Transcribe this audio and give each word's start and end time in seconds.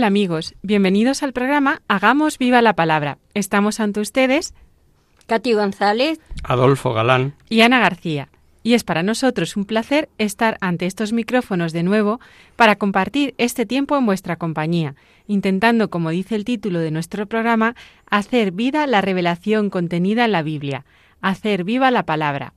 Hola 0.00 0.06
amigos, 0.06 0.54
bienvenidos 0.62 1.22
al 1.22 1.34
programa 1.34 1.82
Hagamos 1.86 2.38
viva 2.38 2.62
la 2.62 2.74
palabra. 2.74 3.18
Estamos 3.34 3.80
ante 3.80 4.00
ustedes 4.00 4.54
Katy 5.26 5.52
González, 5.52 6.18
Adolfo 6.42 6.94
Galán. 6.94 7.34
y 7.50 7.60
Ana 7.60 7.80
García. 7.80 8.30
Y 8.62 8.72
es 8.72 8.82
para 8.82 9.02
nosotros 9.02 9.58
un 9.58 9.66
placer 9.66 10.08
estar 10.16 10.56
ante 10.62 10.86
estos 10.86 11.12
micrófonos 11.12 11.74
de 11.74 11.82
nuevo 11.82 12.18
para 12.56 12.76
compartir 12.76 13.34
este 13.36 13.66
tiempo 13.66 13.98
en 13.98 14.06
vuestra 14.06 14.36
compañía, 14.36 14.94
intentando, 15.26 15.90
como 15.90 16.08
dice 16.08 16.34
el 16.34 16.46
título 16.46 16.78
de 16.78 16.92
nuestro 16.92 17.26
programa, 17.26 17.74
hacer 18.08 18.52
vida 18.52 18.86
la 18.86 19.02
revelación 19.02 19.68
contenida 19.68 20.24
en 20.24 20.32
la 20.32 20.42
Biblia, 20.42 20.86
hacer 21.20 21.62
viva 21.62 21.90
la 21.90 22.06
palabra. 22.06 22.54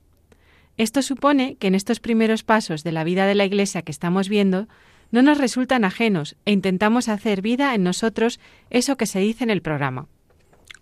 Esto 0.78 1.02
supone 1.02 1.56
que 1.56 1.66
en 1.66 1.74
estos 1.74 2.00
primeros 2.00 2.42
pasos 2.42 2.84
de 2.84 2.92
la 2.92 3.04
vida 3.04 3.26
de 3.26 3.34
la 3.34 3.44
Iglesia 3.44 3.82
que 3.82 3.92
estamos 3.92 4.30
viendo, 4.30 4.66
no 5.14 5.22
nos 5.22 5.38
resultan 5.38 5.84
ajenos 5.84 6.34
e 6.44 6.50
intentamos 6.50 7.08
hacer 7.08 7.40
vida 7.40 7.72
en 7.76 7.84
nosotros 7.84 8.40
eso 8.68 8.96
que 8.96 9.06
se 9.06 9.20
dice 9.20 9.44
en 9.44 9.50
el 9.50 9.62
programa. 9.62 10.08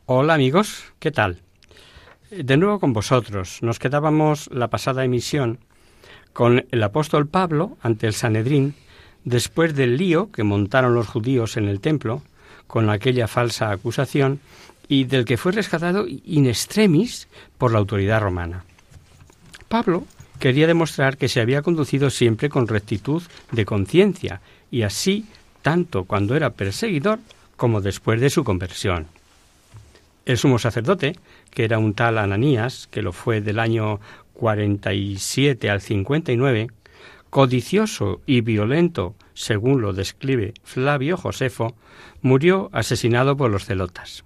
Hola 0.07 0.33
amigos, 0.33 0.85
¿qué 1.01 1.11
tal? 1.11 1.43
De 2.31 2.57
nuevo 2.57 2.81
con 2.81 2.95
vosotros. 2.95 3.59
Nos 3.61 3.79
quedábamos 3.79 4.49
la 4.51 4.69
pasada 4.69 5.05
emisión 5.05 5.59
con 6.33 6.65
el 6.71 6.83
apóstol 6.83 7.29
Pablo 7.29 7.77
ante 7.83 8.07
el 8.07 8.15
Sanedrín 8.15 8.75
después 9.25 9.75
del 9.75 9.99
lío 9.99 10.33
que 10.33 10.45
montaron 10.45 10.95
los 10.95 11.09
judíos 11.09 11.59
en 11.59 11.69
el 11.69 11.81
templo 11.81 12.23
con 12.67 12.89
aquella 12.89 13.29
falsa 13.29 13.71
acusación 13.71 14.41
y 14.89 15.05
del 15.05 15.27
que 15.27 15.37
fue 15.37 15.53
rescatado 15.53 16.07
in 16.09 16.47
extremis 16.47 17.29
por 17.59 17.71
la 17.71 17.81
autoridad 17.81 18.23
romana. 18.23 18.65
Pablo 19.69 20.07
quería 20.43 20.67
demostrar 20.67 21.19
que 21.19 21.29
se 21.29 21.41
había 21.41 21.63
conducido 21.63 22.11
siempre 22.11 22.49
con 22.49 22.67
rectitud 22.67 23.23
de 23.53 23.65
conciencia 23.65 24.41
y 24.73 24.83
así 24.83 25.25
tanto 25.63 26.03
cuando 26.03 26.35
era 26.35 26.51
perseguidor 26.51 27.21
como 27.57 27.81
después 27.81 28.21
de 28.21 28.29
su 28.29 28.43
conversión. 28.43 29.07
El 30.27 30.39
sumo 30.39 30.59
sacerdote, 30.59 31.17
que 31.53 31.63
era 31.63 31.79
un 31.79 31.95
tal 31.95 32.19
Ananías, 32.19 32.89
que 32.91 33.03
lo 33.03 33.13
fue 33.13 33.41
del 33.41 33.61
año 33.61 34.01
47 34.33 35.71
al 35.71 35.81
59, 35.81 36.67
codicioso 37.31 38.21
y 38.27 38.41
violento, 38.41 39.15
según 39.35 39.81
lo 39.81 39.93
describe 39.93 40.55
Flavio 40.65 41.17
Josefo, 41.17 41.77
murió 42.21 42.69
asesinado 42.73 43.37
por 43.37 43.49
los 43.49 43.65
celotas. 43.65 44.25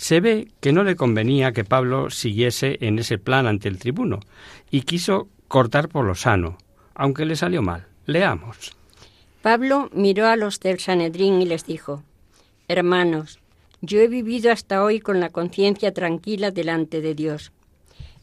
Se 0.00 0.20
ve 0.20 0.48
que 0.60 0.72
no 0.72 0.82
le 0.82 0.96
convenía 0.96 1.52
que 1.52 1.62
Pablo 1.62 2.08
siguiese 2.08 2.78
en 2.80 2.98
ese 2.98 3.18
plan 3.18 3.46
ante 3.46 3.68
el 3.68 3.78
tribuno 3.78 4.20
y 4.70 4.80
quiso 4.80 5.28
cortar 5.46 5.90
por 5.90 6.06
lo 6.06 6.14
sano, 6.14 6.56
aunque 6.94 7.26
le 7.26 7.36
salió 7.36 7.60
mal. 7.60 7.86
Leamos. 8.06 8.74
Pablo 9.42 9.90
miró 9.92 10.26
a 10.26 10.36
los 10.36 10.58
del 10.58 10.80
Sanedrín 10.80 11.42
y 11.42 11.44
les 11.44 11.66
dijo, 11.66 12.02
Hermanos, 12.66 13.40
yo 13.82 14.00
he 14.00 14.08
vivido 14.08 14.50
hasta 14.50 14.82
hoy 14.82 15.00
con 15.00 15.20
la 15.20 15.28
conciencia 15.28 15.92
tranquila 15.92 16.50
delante 16.50 17.02
de 17.02 17.14
Dios. 17.14 17.52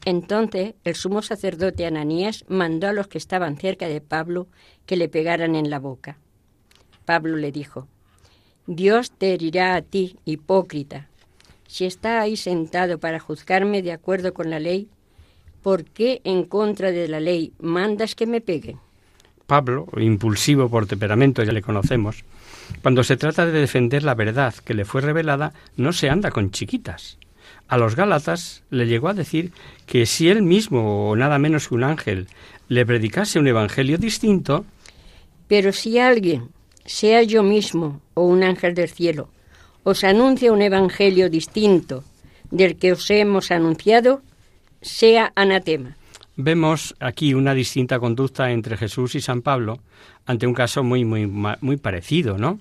Entonces 0.04 0.74
el 0.84 0.96
sumo 0.96 1.22
sacerdote 1.22 1.86
Ananías 1.86 2.44
mandó 2.48 2.88
a 2.88 2.94
los 2.94 3.08
que 3.08 3.20
estaban 3.20 3.56
cerca 3.56 3.88
de 3.88 4.02
Pablo 4.02 4.48
que 4.88 4.98
le 4.98 5.10
pegaran 5.10 5.56
en 5.56 5.70
la 5.70 5.78
boca. 5.78 6.18
Pablo 7.06 7.38
le 7.38 7.52
dijo, 7.52 7.88
Dios 8.66 9.12
te 9.12 9.36
herirá 9.36 9.76
a 9.76 9.84
ti, 9.84 10.18
hipócrita. 10.26 11.08
Si 11.68 11.86
está 11.86 12.22
ahí 12.22 12.38
sentado 12.38 12.98
para 12.98 13.20
juzgarme 13.20 13.82
de 13.82 13.92
acuerdo 13.92 14.34
con 14.34 14.50
la 14.50 14.60
ley, 14.60 14.88
¿por 15.62 15.84
qué 15.84 16.22
en 16.24 16.46
contra 16.46 16.92
de 16.92 17.08
la 17.08 17.20
ley 17.20 17.54
mandas 17.60 18.16
que 18.16 18.26
me 18.26 18.42
peguen? 18.42 18.80
Pablo, 19.46 19.88
impulsivo 19.98 20.70
por 20.70 20.88
temperamento, 20.88 21.44
ya 21.44 21.52
le 21.52 21.62
conocemos, 21.62 22.24
cuando 22.82 23.04
se 23.04 23.18
trata 23.18 23.46
de 23.46 23.60
defender 23.60 24.04
la 24.04 24.16
verdad 24.16 24.54
que 24.56 24.74
le 24.74 24.86
fue 24.86 25.02
revelada, 25.02 25.54
no 25.76 25.94
se 25.94 26.10
anda 26.10 26.32
con 26.32 26.52
chiquitas. 26.52 27.18
A 27.68 27.78
los 27.78 27.96
Gálatas 27.96 28.64
le 28.70 28.88
llegó 28.88 29.10
a 29.10 29.14
decir 29.14 29.52
que 29.86 30.06
si 30.06 30.30
él 30.30 30.42
mismo, 30.42 31.10
o 31.10 31.16
nada 31.16 31.38
menos 31.40 31.68
que 31.68 31.76
un 31.76 31.84
ángel, 31.84 32.28
le 32.70 32.86
predicase 32.86 33.40
un 33.40 33.48
evangelio 33.48 33.98
distinto, 33.98 34.66
Pero 35.48 35.72
si 35.72 35.98
alguien, 35.98 36.50
sea 36.86 37.24
yo 37.24 37.42
mismo 37.42 38.02
o 38.14 38.24
un 38.24 38.44
ángel 38.44 38.74
del 38.74 38.90
cielo, 38.90 39.30
os 39.88 40.04
anuncia 40.04 40.52
un 40.52 40.62
evangelio 40.62 41.30
distinto 41.30 42.04
del 42.52 42.76
que 42.76 42.92
os 42.92 43.10
hemos 43.10 43.52
anunciado, 43.52 44.22
sea 44.82 45.32
anatema. 45.36 45.96
vemos 46.36 46.94
aquí 47.00 47.34
una 47.34 47.54
distinta 47.54 47.98
conducta 47.98 48.52
entre 48.52 48.76
Jesús 48.76 49.16
y 49.16 49.22
San 49.22 49.42
Pablo 49.42 49.80
ante 50.26 50.46
un 50.46 50.54
caso 50.54 50.84
muy, 50.84 51.06
muy, 51.06 51.26
muy 51.26 51.78
parecido, 51.78 52.38
¿no? 52.38 52.60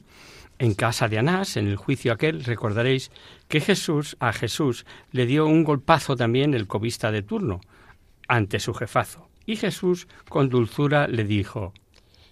En 0.61 0.75
casa 0.75 1.09
de 1.09 1.19
Anás, 1.19 1.57
en 1.57 1.67
el 1.67 1.77
juicio 1.77 2.13
aquel, 2.13 2.45
recordaréis 2.45 3.11
que 3.49 3.61
Jesús, 3.61 4.17
a 4.21 4.33
Jesús, 4.33 4.87
le 5.11 5.27
dio 5.27 5.47
un 5.47 5.65
golpazo 5.65 6.15
también 6.15 6.55
el 6.55 6.69
cobista 6.69 7.11
de 7.11 7.23
turno 7.23 7.61
ante 8.29 8.61
su 8.61 8.73
jefazo. 8.73 9.29
Y 9.47 9.57
Jesús, 9.57 10.07
con 10.29 10.49
dulzura, 10.49 11.09
le 11.09 11.25
dijo, 11.25 11.75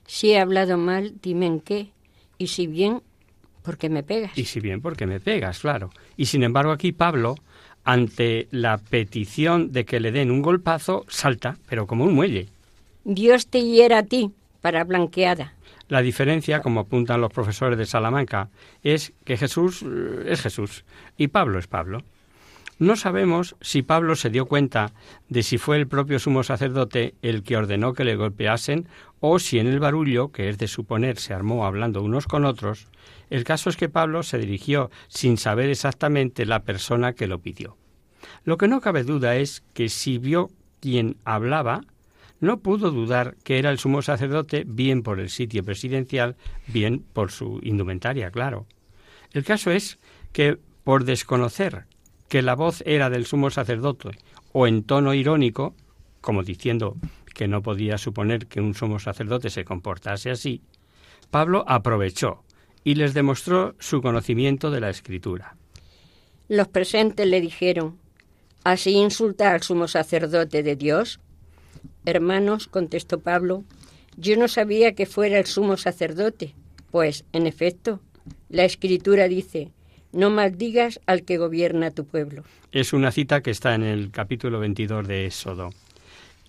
Si 0.07 0.31
he 0.31 0.39
hablado 0.39 0.79
mal, 0.79 1.15
dime 1.21 1.47
en 1.47 1.61
qué, 1.61 1.91
y 2.39 2.47
si 2.47 2.69
bien, 2.69 3.03
¿por 3.65 3.79
qué 3.79 3.89
me 3.89 4.03
pegas? 4.03 4.37
Y 4.39 4.45
si 4.45 4.61
bien, 4.61 4.81
porque 4.81 5.07
me 5.07 5.19
pegas, 5.19 5.61
claro. 5.61 5.91
Y 6.17 6.27
sin 6.27 6.45
embargo 6.45 6.71
aquí 6.71 6.93
Pablo, 6.93 7.35
ante 7.83 8.47
la 8.51 8.79
petición 8.79 9.73
de 9.73 9.85
que 9.85 9.99
le 9.99 10.13
den 10.13 10.31
un 10.31 10.43
golpazo, 10.43 11.05
salta, 11.09 11.57
pero 11.69 11.87
como 11.87 12.05
un 12.05 12.15
muelle. 12.15 12.49
Dios 13.05 13.49
te 13.49 13.63
hiera 13.63 13.99
a 13.99 14.03
ti 14.05 14.31
para 14.61 14.85
blanqueada. 14.85 15.55
La 15.89 16.01
diferencia, 16.01 16.61
como 16.61 16.81
apuntan 16.81 17.21
los 17.21 17.33
profesores 17.33 17.79
de 17.79 17.85
Salamanca, 17.85 18.49
es 18.83 19.13
que 19.25 19.37
Jesús 19.37 19.83
eh, 19.83 20.25
es 20.29 20.41
Jesús 20.41 20.85
y 21.17 21.29
Pablo 21.29 21.59
es 21.59 21.67
Pablo. 21.67 22.03
No 22.79 22.97
sabemos 22.97 23.55
si 23.61 23.83
Pablo 23.83 24.17
se 24.17 24.31
dio 24.31 24.47
cuenta 24.47 24.93
de 25.29 25.45
si 25.45 25.59
fue 25.59 25.77
el 25.77 25.87
propio 25.87 26.19
sumo 26.19 26.43
sacerdote 26.43 27.15
el 27.23 27.45
que 27.45 27.57
ordenó 27.57 27.93
que 27.93 28.03
le 28.05 28.17
golpeasen 28.17 28.89
o 29.21 29.39
si 29.39 29.61
en 29.61 29.69
el 29.69 29.79
barullo, 29.79 30.33
que 30.33 30.49
es 30.49 30.59
de 30.59 30.67
suponer 30.67 31.19
se 31.19 31.35
armó 31.35 31.67
hablando 31.67 32.03
unos 32.03 32.27
con 32.27 32.45
otros. 32.45 32.89
El 33.31 33.45
caso 33.45 33.71
es 33.71 33.77
que 33.77 33.89
Pablo 33.89 34.25
se 34.25 34.39
dirigió 34.39 34.91
sin 35.07 35.37
saber 35.37 35.71
exactamente 35.71 36.47
la 36.47 36.65
persona 36.65 37.13
que 37.13 37.29
lo 37.29 37.39
pidió. 37.39 37.77
Lo 38.45 38.57
que 38.59 38.69
no 38.69 38.81
cabe 38.81 39.05
duda 39.05 39.37
es 39.37 39.63
que 39.73 39.89
si 39.89 40.19
vio 40.19 40.51
quien 40.81 41.17
hablaba, 41.25 41.83
no 42.41 42.59
pudo 42.59 42.91
dudar 42.91 43.37
que 43.45 43.61
era 43.61 43.71
el 43.71 43.79
sumo 43.79 44.03
sacerdote 44.03 44.65
bien 44.67 45.03
por 45.03 45.21
el 45.21 45.31
sitio 45.31 45.63
presidencial, 45.63 46.37
bien 46.67 47.05
por 47.13 47.31
su 47.31 47.61
indumentaria, 47.63 48.33
claro. 48.33 48.67
El 49.33 49.45
caso 49.45 49.71
es 49.71 49.99
que, 50.33 50.59
por 50.83 51.05
desconocer 51.05 51.87
que 52.35 52.43
la 52.43 52.57
voz 52.57 52.83
era 52.85 53.11
del 53.11 53.27
sumo 53.27 53.49
sacerdote, 53.49 54.09
o 54.51 54.67
en 54.67 54.83
tono 54.83 55.15
irónico, 55.15 55.77
como 56.21 56.43
diciendo 56.43 56.97
que 57.33 57.47
no 57.47 57.63
podía 57.63 57.97
suponer 57.97 58.49
que 58.49 58.61
un 58.61 58.75
sumo 58.75 58.99
sacerdote 58.99 59.51
se 59.51 59.65
comportase 59.65 60.33
así, 60.33 60.61
Pablo 61.31 61.65
aprovechó 61.69 62.43
y 62.83 62.97
les 62.97 63.15
demostró 63.15 63.77
su 63.79 64.03
conocimiento 64.03 64.73
de 64.73 64.81
la 64.81 64.91
escritura. 64.91 65.57
Los 66.49 66.67
presentes 66.67 67.25
le 67.29 67.41
dijeron, 67.41 68.01
¿así 68.65 68.91
insulta 68.95 69.53
al 69.53 69.63
sumo 69.63 69.87
sacerdote 69.87 70.65
de 70.65 70.75
Dios? 70.75 71.21
Hermanos, 72.05 72.67
contestó 72.67 73.21
Pablo, 73.21 73.63
yo 74.17 74.37
no 74.37 74.49
sabía 74.49 74.97
que 74.97 75.07
fuera 75.07 75.39
el 75.39 75.47
sumo 75.47 75.77
sacerdote, 75.77 76.57
pues, 76.91 77.27
en 77.33 77.47
efecto, 77.47 78.01
la 78.49 78.65
escritura 78.65 79.29
dice, 79.29 79.71
no 80.15 80.31
maldigas 80.31 81.01
al 81.07 81.25
que 81.25 81.37
gobierna 81.37 81.91
tu 81.91 82.07
pueblo. 82.07 82.45
Es 82.73 82.93
una 82.93 83.11
cita 83.11 83.43
que 83.43 83.51
está 83.51 83.75
en 83.75 83.83
el 83.83 84.11
capítulo 84.11 84.61
22 84.61 85.07
de 85.07 85.27
Éxodo. 85.27 85.71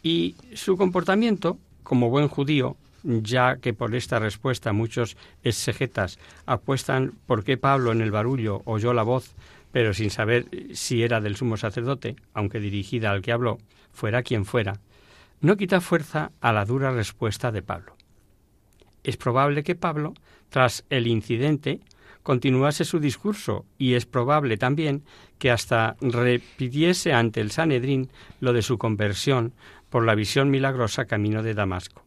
Y 0.01 0.35
su 0.53 0.77
comportamiento, 0.77 1.57
como 1.83 2.09
buen 2.09 2.27
judío, 2.27 2.77
ya 3.03 3.57
que 3.57 3.73
por 3.73 3.93
esta 3.95 4.19
respuesta 4.19 4.73
muchos 4.73 5.17
exegetas 5.43 6.19
apuestan 6.45 7.13
por 7.27 7.43
qué 7.43 7.57
Pablo 7.57 7.91
en 7.91 8.01
el 8.01 8.11
barullo 8.11 8.61
oyó 8.65 8.93
la 8.93 9.03
voz, 9.03 9.35
pero 9.71 9.93
sin 9.93 10.09
saber 10.09 10.45
si 10.73 11.03
era 11.03 11.21
del 11.21 11.35
sumo 11.35 11.57
sacerdote, 11.57 12.15
aunque 12.33 12.59
dirigida 12.59 13.11
al 13.11 13.21
que 13.21 13.31
habló, 13.31 13.57
fuera 13.91 14.23
quien 14.23 14.45
fuera, 14.45 14.79
no 15.41 15.57
quita 15.57 15.81
fuerza 15.81 16.31
a 16.41 16.53
la 16.53 16.65
dura 16.65 16.91
respuesta 16.91 17.51
de 17.51 17.61
Pablo. 17.61 17.95
Es 19.03 19.17
probable 19.17 19.63
que 19.63 19.75
Pablo, 19.75 20.13
tras 20.49 20.85
el 20.89 21.07
incidente, 21.07 21.79
continuase 22.25 22.85
su 22.85 22.99
discurso 22.99 23.67
y 23.77 23.93
es 23.93 24.07
probable 24.07 24.57
también 24.57 25.03
que 25.37 25.51
hasta 25.51 25.95
repitiese 26.01 27.13
ante 27.13 27.39
el 27.39 27.51
Sanedrín 27.51 28.09
lo 28.39 28.51
de 28.51 28.63
su 28.63 28.79
conversión 28.79 29.53
por 29.91 30.07
la 30.07 30.15
visión 30.15 30.49
milagrosa 30.49 31.05
camino 31.05 31.43
de 31.43 31.53
Damasco. 31.53 32.03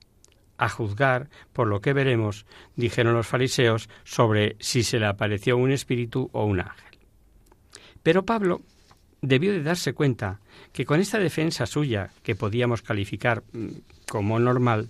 A 0.56 0.68
juzgar 0.68 1.30
por 1.52 1.68
lo 1.68 1.80
que 1.80 1.92
veremos, 1.92 2.46
dijeron 2.74 3.14
los 3.14 3.28
fariseos, 3.28 3.88
sobre 4.02 4.56
si 4.58 4.82
se 4.82 4.98
le 4.98 5.06
apareció 5.06 5.56
un 5.56 5.70
espíritu 5.70 6.28
o 6.32 6.46
un 6.46 6.58
ángel. 6.58 6.98
Pero 8.02 8.26
Pablo 8.26 8.60
debió 9.22 9.52
de 9.52 9.62
darse 9.62 9.92
cuenta 9.92 10.40
que 10.72 10.84
con 10.84 10.98
esta 10.98 11.20
defensa 11.20 11.64
suya, 11.64 12.10
que 12.24 12.34
podíamos 12.34 12.82
calificar 12.82 13.44
mm, 13.52 13.68
como 14.08 14.40
normal, 14.40 14.88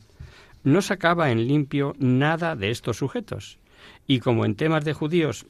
no 0.64 0.80
sacaba 0.80 1.30
en 1.30 1.46
limpio 1.46 1.94
nada 1.98 2.56
de 2.56 2.70
estos 2.70 2.96
sujetos, 2.96 3.58
y 4.06 4.20
como 4.20 4.44
en 4.44 4.54
temas 4.54 4.84
de 4.84 4.92
judíos 4.92 5.46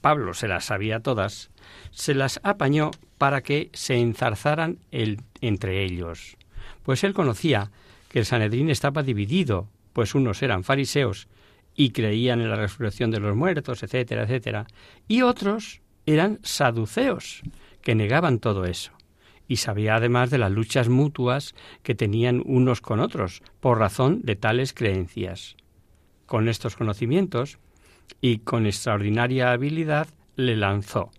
Pablo 0.00 0.34
se 0.34 0.48
las 0.48 0.66
sabía 0.66 1.00
todas, 1.00 1.50
se 1.90 2.14
las 2.14 2.40
apañó 2.42 2.90
para 3.18 3.42
que 3.42 3.70
se 3.72 3.96
enzarzaran 3.96 4.78
entre 4.90 5.84
ellos. 5.84 6.36
Pues 6.82 7.04
él 7.04 7.14
conocía 7.14 7.70
que 8.08 8.20
el 8.20 8.26
Sanedrín 8.26 8.70
estaba 8.70 9.02
dividido, 9.02 9.68
pues 9.92 10.14
unos 10.14 10.42
eran 10.42 10.62
fariseos 10.62 11.28
y 11.74 11.90
creían 11.90 12.40
en 12.40 12.50
la 12.50 12.56
resurrección 12.56 13.10
de 13.10 13.20
los 13.20 13.36
muertos, 13.36 13.82
etcétera, 13.82 14.24
etcétera, 14.24 14.66
y 15.08 15.22
otros 15.22 15.80
eran 16.06 16.38
saduceos, 16.42 17.42
que 17.82 17.94
negaban 17.94 18.38
todo 18.38 18.64
eso. 18.64 18.92
Y 19.48 19.56
sabía 19.56 19.96
además 19.96 20.30
de 20.30 20.38
las 20.38 20.50
luchas 20.50 20.88
mutuas 20.88 21.54
que 21.82 21.94
tenían 21.94 22.42
unos 22.44 22.80
con 22.80 23.00
otros 23.00 23.42
por 23.60 23.78
razón 23.78 24.22
de 24.22 24.36
tales 24.36 24.72
creencias. 24.72 25.56
Con 26.26 26.48
estos 26.48 26.76
conocimientos, 26.76 27.58
y 28.20 28.38
con 28.38 28.66
extraordinaria 28.66 29.52
habilidad 29.52 30.08
le 30.36 30.56
lanzó. 30.56 31.10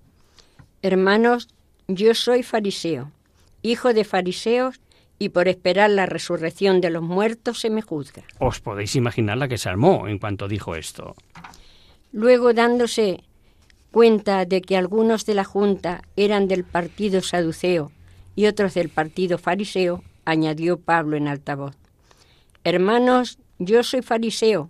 Hermanos, 0.81 1.47
yo 1.87 2.13
soy 2.13 2.43
fariseo, 2.43 3.11
hijo 3.61 3.93
de 3.93 4.03
fariseos, 4.03 4.79
y 5.19 5.29
por 5.29 5.47
esperar 5.47 5.89
la 5.89 6.05
resurrección 6.05 6.79
de 6.79 6.91
los 6.91 7.01
muertos 7.01 7.59
se 7.59 7.69
me 7.69 7.81
juzga. 7.81 8.23
Os 8.39 8.59
podéis 8.59 8.95
imaginar 8.95 9.37
la 9.37 9.47
que 9.47 9.57
se 9.57 9.67
armó 9.69 10.07
en 10.07 10.19
cuanto 10.19 10.47
dijo 10.47 10.75
esto. 10.75 11.15
Luego, 12.11 12.53
dándose 12.53 13.23
cuenta 13.91 14.45
de 14.45 14.61
que 14.61 14.77
algunos 14.77 15.25
de 15.25 15.33
la 15.33 15.43
Junta 15.43 16.03
eran 16.15 16.47
del 16.47 16.63
partido 16.63 17.21
saduceo 17.21 17.91
y 18.35 18.45
otros 18.45 18.75
del 18.75 18.89
partido 18.89 19.39
fariseo, 19.39 20.03
añadió 20.23 20.77
Pablo 20.79 21.17
en 21.17 21.27
altavoz. 21.27 21.75
Hermanos, 22.63 23.39
yo 23.57 23.81
soy 23.81 24.03
fariseo, 24.03 24.69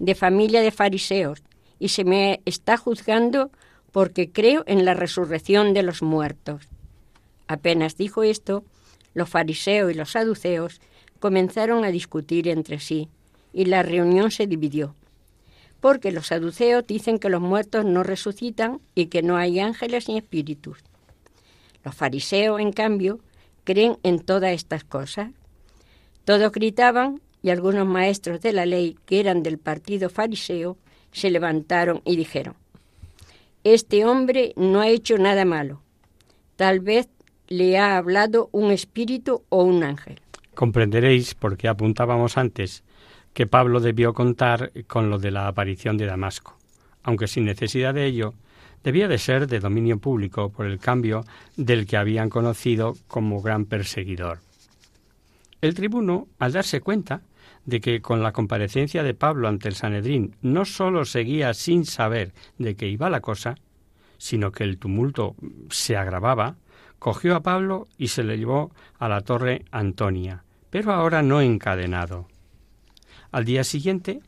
de 0.00 0.14
familia 0.16 0.62
de 0.62 0.72
fariseos, 0.72 1.42
y 1.78 1.90
se 1.90 2.04
me 2.04 2.40
está 2.44 2.76
juzgando 2.76 3.50
porque 3.92 4.30
creo 4.30 4.64
en 4.66 4.84
la 4.84 4.94
resurrección 4.94 5.74
de 5.74 5.82
los 5.82 6.02
muertos. 6.02 6.68
Apenas 7.46 7.96
dijo 7.96 8.22
esto, 8.22 8.64
los 9.14 9.28
fariseos 9.28 9.92
y 9.92 9.94
los 9.94 10.12
saduceos 10.12 10.80
comenzaron 11.18 11.84
a 11.84 11.90
discutir 11.90 12.48
entre 12.48 12.80
sí, 12.80 13.08
y 13.52 13.66
la 13.66 13.82
reunión 13.82 14.30
se 14.30 14.46
dividió. 14.46 14.94
Porque 15.80 16.12
los 16.12 16.28
saduceos 16.28 16.86
dicen 16.86 17.18
que 17.18 17.28
los 17.28 17.40
muertos 17.40 17.84
no 17.84 18.02
resucitan 18.02 18.80
y 18.94 19.06
que 19.06 19.22
no 19.22 19.36
hay 19.36 19.60
ángeles 19.60 20.08
ni 20.08 20.18
espíritus. 20.18 20.78
Los 21.84 21.94
fariseos, 21.94 22.60
en 22.60 22.72
cambio, 22.72 23.20
creen 23.64 23.98
en 24.02 24.20
todas 24.20 24.52
estas 24.52 24.84
cosas. 24.84 25.30
Todos 26.24 26.52
gritaban 26.52 27.20
y 27.42 27.50
algunos 27.50 27.86
maestros 27.86 28.40
de 28.40 28.52
la 28.52 28.66
ley 28.66 28.96
que 29.06 29.20
eran 29.20 29.42
del 29.42 29.58
partido 29.58 30.10
fariseo 30.10 30.76
se 31.12 31.30
levantaron 31.30 32.02
y 32.04 32.16
dijeron, 32.16 32.54
Este 33.64 34.04
hombre 34.04 34.52
no 34.56 34.80
ha 34.80 34.88
hecho 34.88 35.18
nada 35.18 35.44
malo. 35.44 35.82
Tal 36.56 36.80
vez 36.80 37.08
le 37.48 37.78
ha 37.78 37.96
hablado 37.96 38.48
un 38.52 38.70
espíritu 38.70 39.42
o 39.48 39.64
un 39.64 39.82
ángel. 39.82 40.20
Comprenderéis, 40.54 41.34
porque 41.34 41.68
apuntábamos 41.68 42.36
antes, 42.36 42.84
que 43.32 43.46
Pablo 43.46 43.80
debió 43.80 44.12
contar 44.12 44.72
con 44.86 45.10
lo 45.10 45.18
de 45.18 45.30
la 45.30 45.48
aparición 45.48 45.96
de 45.96 46.06
Damasco, 46.06 46.56
aunque 47.02 47.28
sin 47.28 47.44
necesidad 47.44 47.94
de 47.94 48.06
ello, 48.06 48.34
debía 48.84 49.08
de 49.08 49.18
ser 49.18 49.46
de 49.46 49.60
dominio 49.60 49.98
público 49.98 50.50
por 50.50 50.66
el 50.66 50.78
cambio 50.78 51.24
del 51.56 51.86
que 51.86 51.96
habían 51.96 52.28
conocido 52.28 52.94
como 53.08 53.40
gran 53.40 53.66
perseguidor. 53.66 54.40
El 55.60 55.74
tribuno, 55.74 56.28
al 56.38 56.52
darse 56.52 56.80
cuenta 56.80 57.22
de 57.66 57.80
que 57.80 58.00
con 58.00 58.22
la 58.22 58.32
comparecencia 58.32 59.02
de 59.02 59.14
Pablo 59.14 59.48
ante 59.48 59.68
el 59.68 59.74
Sanedrín 59.74 60.36
no 60.42 60.64
sólo 60.64 61.04
seguía 61.04 61.54
sin 61.54 61.84
saber 61.84 62.32
de 62.58 62.74
qué 62.74 62.88
iba 62.88 63.10
la 63.10 63.20
cosa, 63.20 63.56
sino 64.18 64.52
que 64.52 64.64
el 64.64 64.78
tumulto 64.78 65.34
se 65.70 65.96
agravaba, 65.96 66.56
cogió 66.98 67.34
a 67.34 67.42
Pablo 67.42 67.86
y 67.96 68.08
se 68.08 68.22
le 68.22 68.38
llevó 68.38 68.70
a 68.98 69.08
la 69.08 69.22
torre 69.22 69.64
Antonia, 69.70 70.44
pero 70.70 70.92
ahora 70.92 71.22
no 71.22 71.40
encadenado. 71.40 72.28
Al 73.32 73.44
día 73.44 73.64
siguiente, 73.64 74.20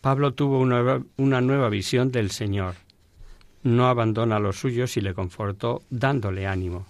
Pablo 0.00 0.34
tuvo 0.34 0.60
una, 0.60 1.40
nueva 1.40 1.68
visión 1.68 2.10
del 2.10 2.30
Señor. 2.30 2.74
No 3.62 3.88
abandona 3.88 4.36
a 4.36 4.40
los 4.40 4.56
suyos 4.56 4.96
y 4.96 5.00
le 5.00 5.14
confortó 5.14 5.82
dándole 5.90 6.46
ánimo, 6.46 6.86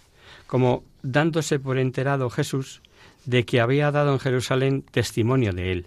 como 0.46 0.84
dándose 1.02 1.58
por 1.58 1.78
enterado 1.78 2.30
Jesús 2.30 2.82
de 3.26 3.44
que 3.44 3.60
había 3.60 3.90
dado 3.90 4.12
en 4.12 4.20
Jerusalén 4.20 4.82
testimonio 4.82 5.52
de 5.52 5.72
él, 5.72 5.86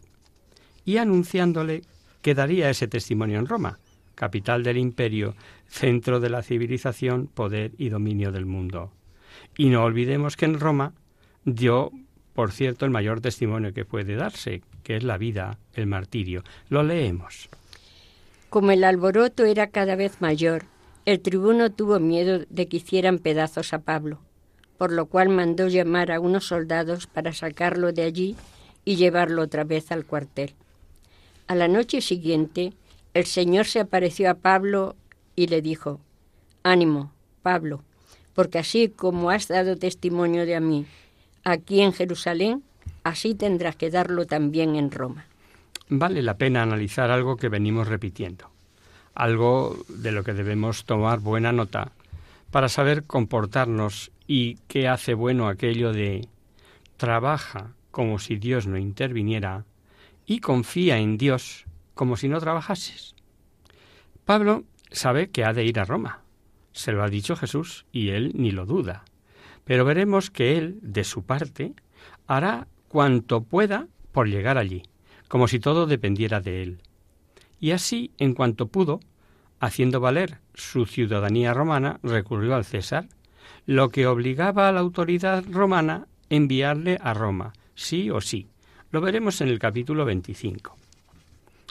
y 0.86 0.98
anunciándole 0.98 1.82
que 2.22 2.36
daría 2.36 2.70
ese 2.70 2.88
testimonio 2.88 3.40
en 3.40 3.48
Roma, 3.48 3.80
capital 4.16 4.64
del 4.64 4.78
imperio, 4.78 5.36
centro 5.68 6.19
de 6.19 6.30
la 6.30 6.44
civilización, 6.44 7.28
poder 7.28 7.72
y 7.78 7.90
dominio 7.90 8.31
del 8.31 8.46
mundo. 8.46 8.92
Y 9.58 9.69
no 9.69 9.84
olvidemos 9.84 10.36
que 10.36 10.46
en 10.46 10.60
Roma 10.60 10.94
dio, 11.46 11.92
por 12.34 12.52
cierto, 12.52 12.86
el 12.86 12.92
mayor 12.92 13.22
testimonio 13.22 13.74
que 13.74 13.86
puede 13.86 14.16
darse, 14.16 14.62
que 14.84 14.98
es 14.98 15.04
la 15.04 15.18
vida, 15.18 15.58
el 15.74 15.88
martirio. 15.88 16.44
Lo 16.68 16.84
leemos. 16.84 17.50
Como 18.50 18.72
el 18.72 18.84
alboroto 18.84 19.46
era 19.46 19.68
cada 19.68 19.96
vez 19.96 20.19
mayor, 20.22 20.66
el 21.06 21.22
tribuno 21.22 21.72
tuvo 21.72 22.00
miedo 22.00 22.46
de 22.50 22.68
que 22.68 22.78
hicieran 22.78 23.19
pedazos 23.19 23.74
a 23.74 23.80
Pablo 23.80 24.19
por 24.80 24.94
lo 24.94 25.07
cual 25.07 25.28
mandó 25.28 25.68
llamar 25.68 26.09
a 26.09 26.21
unos 26.21 26.48
soldados 26.48 27.06
para 27.06 27.33
sacarlo 27.33 27.92
de 27.92 28.04
allí 28.04 28.38
y 28.86 28.95
llevarlo 28.95 29.42
otra 29.42 29.66
vez 29.66 29.92
al 29.92 30.06
cuartel. 30.06 30.54
A 31.48 31.56
la 31.56 31.68
noche 31.68 32.00
siguiente, 32.00 32.71
el 33.14 33.26
Señor 33.26 33.66
se 33.66 33.81
apareció 33.81 34.30
a 34.30 34.36
Pablo 34.36 34.95
y 35.36 35.48
le 35.48 35.62
dijo, 35.62 36.00
Ánimo, 36.64 37.12
Pablo, 37.42 37.83
porque 38.33 38.57
así 38.57 38.88
como 38.88 39.31
has 39.31 39.50
dado 39.50 39.76
testimonio 39.76 40.45
de 40.45 40.56
a 40.56 40.62
mí 40.62 40.86
aquí 41.44 41.81
en 41.81 41.92
Jerusalén, 41.92 42.64
así 43.04 43.36
tendrás 43.36 43.76
que 43.76 43.90
darlo 43.90 44.28
también 44.28 44.78
en 44.78 44.92
Roma. 44.92 45.26
Vale 45.90 46.21
la 46.21 46.38
pena 46.38 46.64
analizar 46.64 47.12
algo 47.12 47.36
que 47.36 47.50
venimos 47.50 47.90
repitiendo, 47.90 48.50
algo 49.14 49.76
de 49.90 50.14
lo 50.14 50.24
que 50.24 50.31
debemos 50.31 50.86
tomar 50.86 51.19
buena 51.19 51.52
nota 51.52 51.92
para 52.50 52.69
saber 52.69 53.04
comportarnos 53.04 54.12
y 54.31 54.59
qué 54.68 54.88
hace 54.88 55.16
bueno 55.16 55.48
aquello 55.48 55.92
de 55.92 56.28
trabaja 56.98 57.74
como 57.90 58.19
si 58.19 58.36
Dios 58.36 58.68
no 58.68 58.78
interviniera 58.78 59.66
y 60.28 60.40
confía 60.40 61.00
en 61.00 61.18
Dios 61.18 61.66
como 61.95 62.16
si 62.16 62.28
no 62.30 62.40
trabajases. 62.40 63.16
Pablo 64.26 64.66
sabe 64.92 65.31
que 65.31 65.45
ha 65.45 65.54
de 65.54 65.66
ir 65.66 65.80
a 65.80 65.86
Roma. 65.86 66.21
Se 66.74 66.92
lo 66.92 67.02
ha 67.02 67.09
dicho 67.09 67.36
Jesús 67.36 67.88
y 67.92 68.09
él 68.09 68.33
ni 68.36 68.52
lo 68.52 68.68
duda. 68.68 69.04
Pero 69.64 69.83
veremos 69.83 70.30
que 70.30 70.59
él, 70.59 70.78
de 70.83 71.06
su 71.06 71.24
parte, 71.24 71.74
hará 72.28 72.68
cuanto 72.88 73.42
pueda 73.42 73.88
por 74.12 74.28
llegar 74.28 74.59
allí, 74.59 74.83
como 75.28 75.48
si 75.48 75.59
todo 75.59 75.88
dependiera 75.88 76.40
de 76.40 76.62
él. 76.62 76.81
Y 77.59 77.71
así, 77.71 78.12
en 78.19 78.36
cuanto 78.36 78.68
pudo, 78.68 79.00
haciendo 79.59 80.00
valer 80.00 80.38
su 80.54 80.86
ciudadanía 80.86 81.56
romana, 81.56 82.00
recurrió 82.04 82.54
al 82.54 82.64
César, 82.64 83.07
lo 83.69 83.90
que 83.90 84.07
obligaba 84.07 84.68
a 84.68 84.71
la 84.71 84.80
autoridad 84.80 85.44
romana 85.47 86.07
enviarle 86.31 86.97
a 87.04 87.14
Roma, 87.14 87.54
sí 87.76 88.09
o 88.09 88.19
sí. 88.19 88.47
Lo 88.90 88.99
veremos 88.99 89.42
en 89.42 89.47
el 89.49 89.59
capítulo 89.59 90.06
25. 90.06 90.76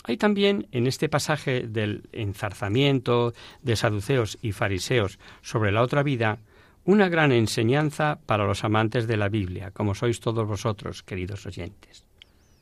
Hay 0.04 0.16
también 0.16 0.68
en 0.70 0.86
este 0.86 1.08
pasaje 1.08 1.66
del 1.66 2.08
enzarzamiento 2.12 3.34
de 3.62 3.74
saduceos 3.74 4.38
y 4.40 4.52
fariseos 4.52 5.18
sobre 5.42 5.72
la 5.72 5.82
otra 5.82 6.04
vida 6.04 6.38
una 6.84 7.08
gran 7.08 7.32
enseñanza 7.32 8.20
para 8.26 8.46
los 8.46 8.62
amantes 8.62 9.08
de 9.08 9.16
la 9.16 9.28
Biblia, 9.28 9.72
como 9.72 9.96
sois 9.96 10.20
todos 10.20 10.46
vosotros, 10.46 11.02
queridos 11.02 11.46
oyentes. 11.46 12.04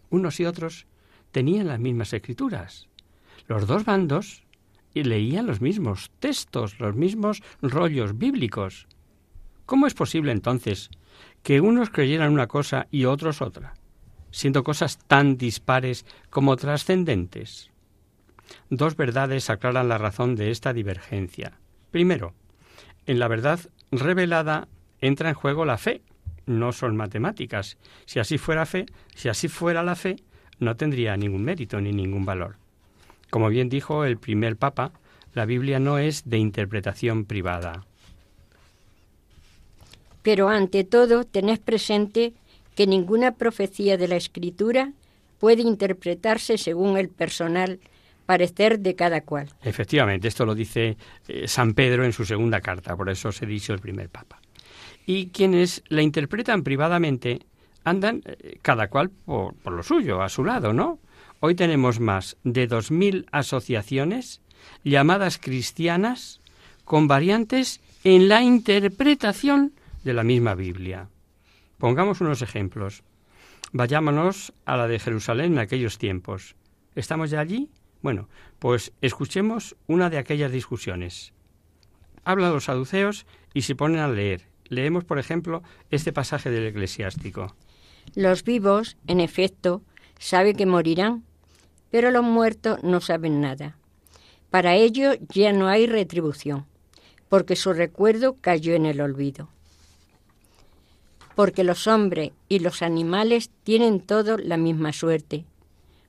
Unos 0.09 0.41
y 0.41 0.47
otros 0.47 0.87
tenían 1.31 1.67
las 1.67 1.79
mismas 1.79 2.15
escrituras. 2.15 2.89
Los 3.49 3.67
dos 3.67 3.85
bandos 3.85 4.47
leían 4.95 5.47
los 5.47 5.61
mismos 5.61 6.11
textos, 6.21 6.81
los 6.81 6.95
mismos 6.95 7.43
rollos 7.61 8.17
bíblicos. 8.17 8.87
¿Cómo 9.67 9.87
es 9.87 9.95
posible 9.95 10.33
entonces 10.33 10.91
que 11.43 11.61
unos 11.61 11.91
creyeran 11.91 12.33
una 12.33 12.47
cosa 12.47 12.87
y 12.91 13.05
otros 13.05 13.43
otra? 13.43 13.75
siendo 14.37 14.65
cosas 14.65 14.99
tan 14.99 15.39
dispares 15.39 16.05
como 16.29 16.57
trascendentes. 16.57 17.71
Dos 18.69 18.95
verdades 18.95 19.49
aclaran 19.49 19.89
la 19.89 19.97
razón 19.97 20.37
de 20.37 20.51
esta 20.51 20.75
divergencia. 20.75 21.59
Primero, 21.91 22.35
en 23.07 23.19
la 23.19 23.29
verdad 23.29 23.61
revelada 23.91 24.69
entra 25.01 25.31
en 25.31 25.35
juego 25.35 25.65
la 25.65 25.79
fe, 25.79 26.03
no 26.45 26.73
son 26.73 26.97
matemáticas. 26.97 27.79
Si 28.05 28.19
así 28.19 28.37
fuera 28.37 28.67
fe, 28.67 28.85
si 29.15 29.31
así 29.31 29.49
fuera 29.49 29.83
la 29.83 29.97
fe, 29.97 30.17
no 30.59 30.77
tendría 30.77 31.17
ningún 31.17 31.43
mérito 31.43 31.81
ni 31.81 31.93
ningún 31.93 32.27
valor. 32.27 32.57
Como 33.31 33.49
bien 33.49 33.71
dijo 33.71 34.05
el 34.05 34.19
primer 34.19 34.59
papa, 34.59 34.93
la 35.33 35.47
Biblia 35.47 35.79
no 35.81 35.97
es 35.97 36.29
de 36.29 36.37
interpretación 36.37 37.25
privada. 37.25 37.87
Pero 40.27 40.49
ante 40.49 40.83
todo, 40.83 41.23
tenés 41.23 41.61
presente 41.61 42.35
que 42.75 42.89
ninguna 42.89 43.37
profecía 43.37 43.97
de 43.97 44.09
la 44.09 44.17
Escritura 44.17 44.91
puede 45.39 45.63
interpretarse 45.63 46.59
según 46.59 46.99
el 46.99 47.11
personal 47.11 47.79
parecer 48.27 48.81
de 48.81 48.97
cada 48.97 49.21
cual. 49.21 49.49
Efectivamente, 49.63 50.27
esto 50.27 50.45
lo 50.45 50.57
dice 50.57 50.97
eh, 51.29 51.47
San 51.47 51.75
Pedro 51.75 52.05
en 52.05 52.13
su 52.13 52.25
segunda 52.25 52.61
carta, 52.61 52.97
por 52.97 53.09
eso 53.09 53.31
se 53.31 53.47
dicho 53.47 53.73
el 53.73 53.79
primer 53.79 54.09
papa. 54.09 54.41
Y 55.07 55.29
quienes 55.29 55.85
la 55.91 56.03
interpretan 56.03 56.65
privadamente 56.65 57.47
andan 57.85 58.23
eh, 58.25 58.59
cada 58.63 58.89
cual 58.89 59.11
por, 59.11 59.55
por, 59.55 59.75
lo 59.75 59.85
suyo, 59.85 60.23
a 60.23 60.29
su 60.29 60.43
lado, 60.43 60.73
¿no? 60.73 60.99
Hoy 61.39 61.55
tenemos 61.55 62.01
más 62.01 62.37
de 62.43 62.67
dos 62.67 62.91
mil 62.91 63.27
asociaciones 63.31 64.41
llamadas 64.83 65.39
cristianas 65.39 66.41
con 66.85 67.07
variantes 67.07 67.81
en 68.03 68.29
la 68.29 68.43
interpretación 68.43 69.73
de 70.07 70.15
la 70.15 70.23
misma 70.23 70.55
Biblia. 70.55 71.11
Pongamos 71.79 72.21
unos 72.21 72.41
ejemplos. 72.41 73.03
Vayámonos 73.73 74.55
a 74.65 74.77
la 74.77 74.87
de 74.87 75.01
Jerusalén 75.01 75.55
en 75.55 75.59
aquellos 75.59 75.99
tiempos. 75.99 76.55
¿Estamos 76.95 77.29
ya 77.31 77.41
allí? 77.41 77.69
Bueno, 78.03 78.29
pues 78.61 78.93
escuchemos 79.03 79.77
una 79.89 80.09
de 80.09 80.19
aquellas 80.19 80.53
discusiones. 80.53 81.33
Hablan 82.25 82.53
los 82.53 82.65
saduceos 82.65 83.27
y 83.53 83.63
se 83.63 83.75
ponen 83.75 83.99
a 83.99 84.09
leer. 84.09 84.47
Leemos, 84.69 85.05
por 85.05 85.19
ejemplo, 85.19 85.65
este 85.91 86.13
pasaje 86.13 86.51
del 86.51 86.67
eclesiástico. 86.67 87.57
Los 88.15 88.45
vivos, 88.45 88.97
en 89.09 89.19
efecto, 89.19 89.83
saben 90.21 90.57
que 90.57 90.67
morirán, 90.67 91.25
pero 91.91 92.13
los 92.13 92.23
muertos 92.23 92.79
no 92.85 93.01
saben 93.01 93.41
nada. 93.41 93.77
Para 94.51 94.77
ellos 94.77 95.19
ya 95.29 95.53
no 95.53 95.67
hay 95.67 95.89
retribución, 95.89 96.65
porque 97.29 97.57
su 97.57 97.73
recuerdo 97.73 98.37
cayó 98.41 98.75
en 98.75 98.87
el 98.87 99.01
olvido 99.01 99.49
porque 101.37 101.65
los 101.65 101.87
hombres 101.87 102.33
y 102.49 102.61
los 102.61 102.81
animales 102.81 103.51
tienen 103.63 104.01
todos 104.01 104.43
la 104.43 104.57
misma 104.57 104.95
suerte. 104.95 105.45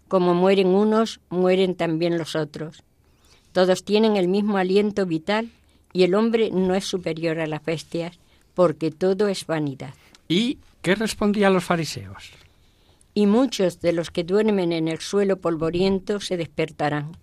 Como 0.07 0.33
mueren 0.33 0.69
unos, 0.69 1.19
mueren 1.29 1.75
también 1.75 2.17
los 2.17 2.37
otros. 2.37 2.81
Todos 3.51 3.83
tienen 3.83 4.15
el 4.15 4.29
mismo 4.29 4.57
aliento 4.57 5.05
vital 5.05 5.49
y 5.91 6.03
el 6.03 6.15
hombre 6.15 6.49
no 6.51 6.75
es 6.75 6.85
superior 6.85 7.41
a 7.41 7.45
las 7.45 7.63
bestias, 7.63 8.17
porque 8.53 8.89
todo 8.89 9.27
es 9.27 9.45
vanidad. 9.45 9.93
¿Y 10.29 10.59
qué 10.81 10.95
respondían 10.95 11.53
los 11.53 11.65
fariseos? 11.65 12.31
Y 13.13 13.25
muchos 13.25 13.81
de 13.81 13.91
los 13.91 14.11
que 14.11 14.23
duermen 14.23 14.71
en 14.71 14.87
el 14.87 14.99
suelo 14.99 15.41
polvoriento 15.41 16.21
se 16.21 16.37
despertarán, 16.37 17.17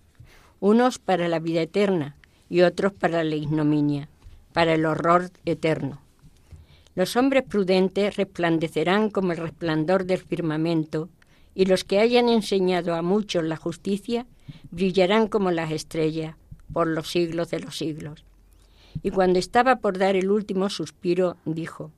unos 0.59 0.99
para 0.99 1.27
la 1.27 1.39
vida 1.39 1.63
eterna 1.63 2.17
y 2.51 2.61
otros 2.61 2.93
para 2.93 3.23
la 3.23 3.35
ignominia, 3.35 4.09
para 4.53 4.75
el 4.75 4.85
horror 4.85 5.31
eterno. 5.45 6.04
Los 6.95 7.17
hombres 7.17 7.43
prudentes 7.43 8.15
resplandecerán 8.15 9.09
como 9.09 9.33
el 9.33 9.37
resplandor 9.37 10.05
del 10.05 10.19
firmamento, 10.19 11.09
y 11.53 11.65
los 11.65 11.83
que 11.83 11.99
hayan 11.99 12.29
enseñado 12.29 12.95
a 12.95 13.01
muchos 13.01 13.43
la 13.43 13.57
justicia 13.57 14.25
brillarán 14.71 15.27
como 15.27 15.51
las 15.51 15.71
estrellas 15.71 16.35
por 16.73 16.87
los 16.87 17.09
siglos 17.09 17.49
de 17.51 17.59
los 17.59 17.77
siglos. 17.77 18.25
Y 19.03 19.11
cuando 19.11 19.39
estaba 19.39 19.77
por 19.77 19.97
dar 19.97 20.15
el 20.15 20.31
último 20.31 20.69
suspiro, 20.69 21.37
dijo, 21.45 21.91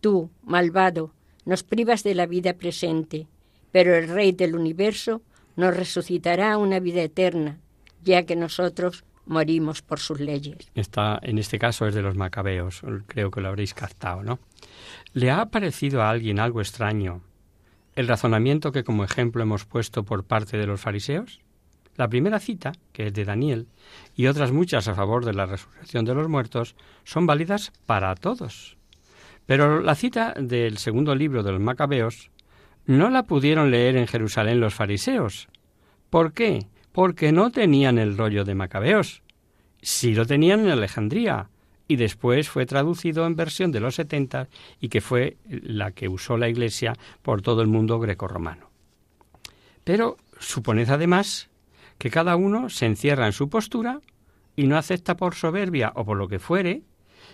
Tú, 0.00 0.30
malvado, 0.42 1.12
nos 1.44 1.62
privas 1.62 2.02
de 2.04 2.14
la 2.14 2.26
vida 2.26 2.54
presente, 2.54 3.26
pero 3.72 3.96
el 3.96 4.08
Rey 4.08 4.32
del 4.32 4.54
universo 4.54 5.22
nos 5.56 5.76
resucitará 5.76 6.52
a 6.52 6.58
una 6.58 6.78
vida 6.78 7.02
eterna, 7.02 7.58
ya 8.04 8.24
que 8.24 8.36
nosotros 8.36 9.04
morimos 9.28 9.82
por 9.82 10.00
sus 10.00 10.18
leyes. 10.20 10.70
Está, 10.74 11.18
en 11.22 11.38
este 11.38 11.58
caso 11.58 11.86
es 11.86 11.94
de 11.94 12.02
los 12.02 12.16
macabeos, 12.16 12.82
creo 13.06 13.30
que 13.30 13.40
lo 13.40 13.48
habréis 13.48 13.74
captado, 13.74 14.22
¿no? 14.22 14.38
¿Le 15.12 15.30
ha 15.30 15.46
parecido 15.46 16.02
a 16.02 16.10
alguien 16.10 16.40
algo 16.40 16.60
extraño 16.60 17.22
el 17.94 18.08
razonamiento 18.08 18.72
que 18.72 18.84
como 18.84 19.04
ejemplo 19.04 19.42
hemos 19.42 19.64
puesto 19.64 20.04
por 20.04 20.24
parte 20.24 20.56
de 20.56 20.66
los 20.66 20.80
fariseos? 20.80 21.40
La 21.96 22.08
primera 22.08 22.38
cita, 22.38 22.72
que 22.92 23.08
es 23.08 23.12
de 23.12 23.24
Daniel, 23.24 23.66
y 24.14 24.28
otras 24.28 24.52
muchas 24.52 24.86
a 24.86 24.94
favor 24.94 25.24
de 25.24 25.34
la 25.34 25.46
resurrección 25.46 26.04
de 26.04 26.14
los 26.14 26.28
muertos, 26.28 26.76
son 27.04 27.26
válidas 27.26 27.72
para 27.86 28.14
todos. 28.14 28.76
Pero 29.46 29.80
la 29.80 29.96
cita 29.96 30.32
del 30.38 30.78
segundo 30.78 31.14
libro 31.14 31.42
de 31.42 31.52
los 31.52 31.60
Macabeos 31.60 32.30
no 32.86 33.10
la 33.10 33.24
pudieron 33.24 33.70
leer 33.70 33.96
en 33.96 34.06
Jerusalén 34.06 34.60
los 34.60 34.74
fariseos. 34.74 35.48
¿Por 36.08 36.32
qué? 36.32 36.68
Porque 36.92 37.32
no 37.32 37.50
tenían 37.50 37.98
el 37.98 38.16
rollo 38.16 38.44
de 38.44 38.54
Macabeos. 38.54 39.22
Sí 39.82 40.14
lo 40.14 40.26
tenían 40.26 40.60
en 40.60 40.70
Alejandría, 40.70 41.48
y 41.88 41.96
después 41.96 42.50
fue 42.50 42.66
traducido 42.66 43.26
en 43.26 43.34
versión 43.34 43.72
de 43.72 43.80
los 43.80 43.94
setenta 43.94 44.48
y 44.78 44.90
que 44.90 45.00
fue 45.00 45.38
la 45.48 45.90
que 45.90 46.08
usó 46.08 46.36
la 46.36 46.48
Iglesia 46.48 46.92
por 47.22 47.40
todo 47.40 47.62
el 47.62 47.66
mundo 47.68 47.98
grecorromano. 47.98 48.70
Pero 49.84 50.18
suponed 50.38 50.90
además 50.90 51.48
que 51.96 52.10
cada 52.10 52.36
uno 52.36 52.68
se 52.68 52.84
encierra 52.84 53.26
en 53.26 53.32
su 53.32 53.48
postura 53.48 54.00
y 54.54 54.66
no 54.66 54.76
acepta 54.76 55.16
por 55.16 55.34
soberbia 55.34 55.92
o 55.94 56.04
por 56.04 56.18
lo 56.18 56.28
que 56.28 56.38
fuere 56.38 56.82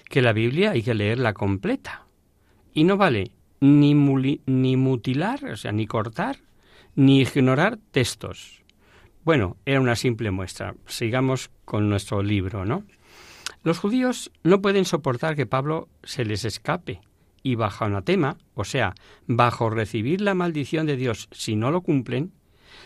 que 0.05 0.23
la 0.23 0.33
Biblia 0.33 0.71
hay 0.71 0.83
que 0.83 0.95
leerla 0.95 1.35
completa. 1.35 2.07
Y 2.73 2.85
no 2.85 2.97
vale 2.97 3.33
ni, 3.61 3.95
ni 4.47 4.77
mutilar, 4.77 5.45
o 5.47 5.57
sea, 5.57 5.73
ni 5.73 5.87
cortar, 5.87 6.37
ni 6.95 7.21
ignorar 7.21 7.79
textos. 7.91 8.63
Bueno, 9.25 9.57
era 9.65 9.81
una 9.81 9.97
simple 9.97 10.31
muestra. 10.31 10.75
Sigamos 10.87 11.51
con 11.65 11.89
nuestro 11.89 12.23
libro, 12.23 12.67
¿no? 12.67 12.85
Los 13.63 13.79
judíos 13.79 14.31
no 14.43 14.61
pueden 14.61 14.85
soportar 14.85 15.35
que 15.35 15.47
Pablo 15.47 15.89
se 16.03 16.27
les 16.27 16.45
escape 16.45 17.01
y 17.43 17.55
bajo 17.55 17.87
anatema, 17.87 18.37
o 18.55 18.65
sea, 18.65 18.95
bajo 19.27 19.71
recibir 19.71 20.21
la 20.21 20.35
maldición 20.35 20.87
de 20.87 20.97
Dios 20.97 21.29
si 21.33 21.57
no 21.57 21.71
lo 21.71 21.81
cumplen, 21.81 22.33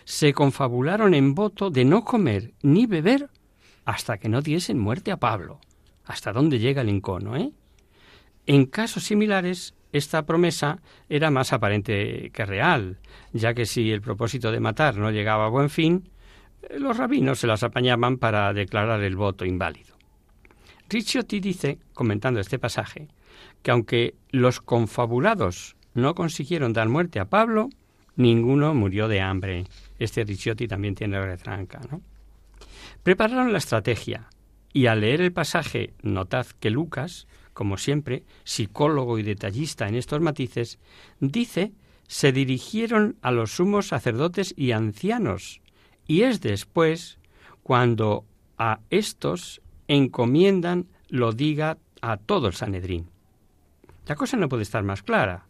se 0.04 0.32
confabularon 0.32 1.14
en 1.14 1.34
voto 1.34 1.70
de 1.70 1.84
no 1.84 2.04
comer 2.04 2.52
ni 2.62 2.86
beber 2.86 3.30
hasta 3.84 4.18
que 4.18 4.28
no 4.28 4.40
diesen 4.40 4.78
muerte 4.78 5.10
a 5.10 5.16
Pablo. 5.16 5.60
Hasta 6.04 6.32
dónde 6.32 6.60
llega 6.60 6.82
el 6.82 6.88
encono, 6.88 7.36
¿eh? 7.36 7.50
En 8.46 8.66
casos 8.66 9.04
similares, 9.04 9.74
esta 9.92 10.24
promesa 10.24 10.80
era 11.08 11.30
más 11.30 11.52
aparente 11.52 12.30
que 12.32 12.46
real, 12.46 12.98
ya 13.32 13.54
que 13.54 13.66
si 13.66 13.90
el 13.90 14.00
propósito 14.00 14.52
de 14.52 14.60
matar 14.60 14.96
no 14.96 15.10
llegaba 15.10 15.46
a 15.46 15.50
buen 15.50 15.70
fin, 15.70 16.08
los 16.76 16.96
rabinos 16.96 17.38
se 17.38 17.46
las 17.46 17.62
apañaban 17.62 18.18
para 18.18 18.52
declarar 18.52 19.02
el 19.02 19.16
voto 19.16 19.44
inválido. 19.44 19.96
Ricciotti 20.88 21.40
dice, 21.40 21.78
comentando 21.92 22.40
este 22.40 22.58
pasaje, 22.58 23.08
que 23.62 23.70
aunque 23.70 24.14
los 24.30 24.60
confabulados 24.60 25.76
no 25.94 26.14
consiguieron 26.14 26.72
dar 26.72 26.88
muerte 26.88 27.20
a 27.20 27.26
Pablo, 27.26 27.68
ninguno 28.16 28.74
murió 28.74 29.08
de 29.08 29.20
hambre. 29.20 29.64
Este 29.98 30.24
Ricciotti 30.24 30.66
también 30.66 30.94
tiene 30.94 31.20
retranca, 31.20 31.80
¿no? 31.90 32.00
Prepararon 33.02 33.52
la 33.52 33.58
estrategia 33.58 34.28
y 34.72 34.86
al 34.86 35.00
leer 35.00 35.20
el 35.20 35.32
pasaje, 35.32 35.92
notad 36.02 36.46
que 36.60 36.70
Lucas, 36.70 37.26
como 37.52 37.76
siempre, 37.76 38.24
psicólogo 38.44 39.18
y 39.18 39.22
detallista 39.22 39.88
en 39.88 39.94
estos 39.94 40.20
matices, 40.20 40.78
dice 41.20 41.72
se 42.08 42.32
dirigieron 42.32 43.16
a 43.20 43.30
los 43.30 43.52
sumos 43.52 43.88
sacerdotes 43.88 44.54
y 44.56 44.72
ancianos 44.72 45.60
y 46.08 46.22
es 46.22 46.40
después 46.40 47.18
cuando 47.62 48.24
a 48.56 48.80
estos 48.90 49.60
encomiendan 49.86 50.86
lo 51.08 51.32
diga 51.32 51.78
a 52.02 52.16
todo 52.16 52.48
el 52.48 52.54
Sanedrín. 52.54 53.08
La 54.06 54.16
cosa 54.16 54.36
no 54.36 54.48
puede 54.48 54.62
estar 54.62 54.82
más 54.82 55.02
clara. 55.02 55.44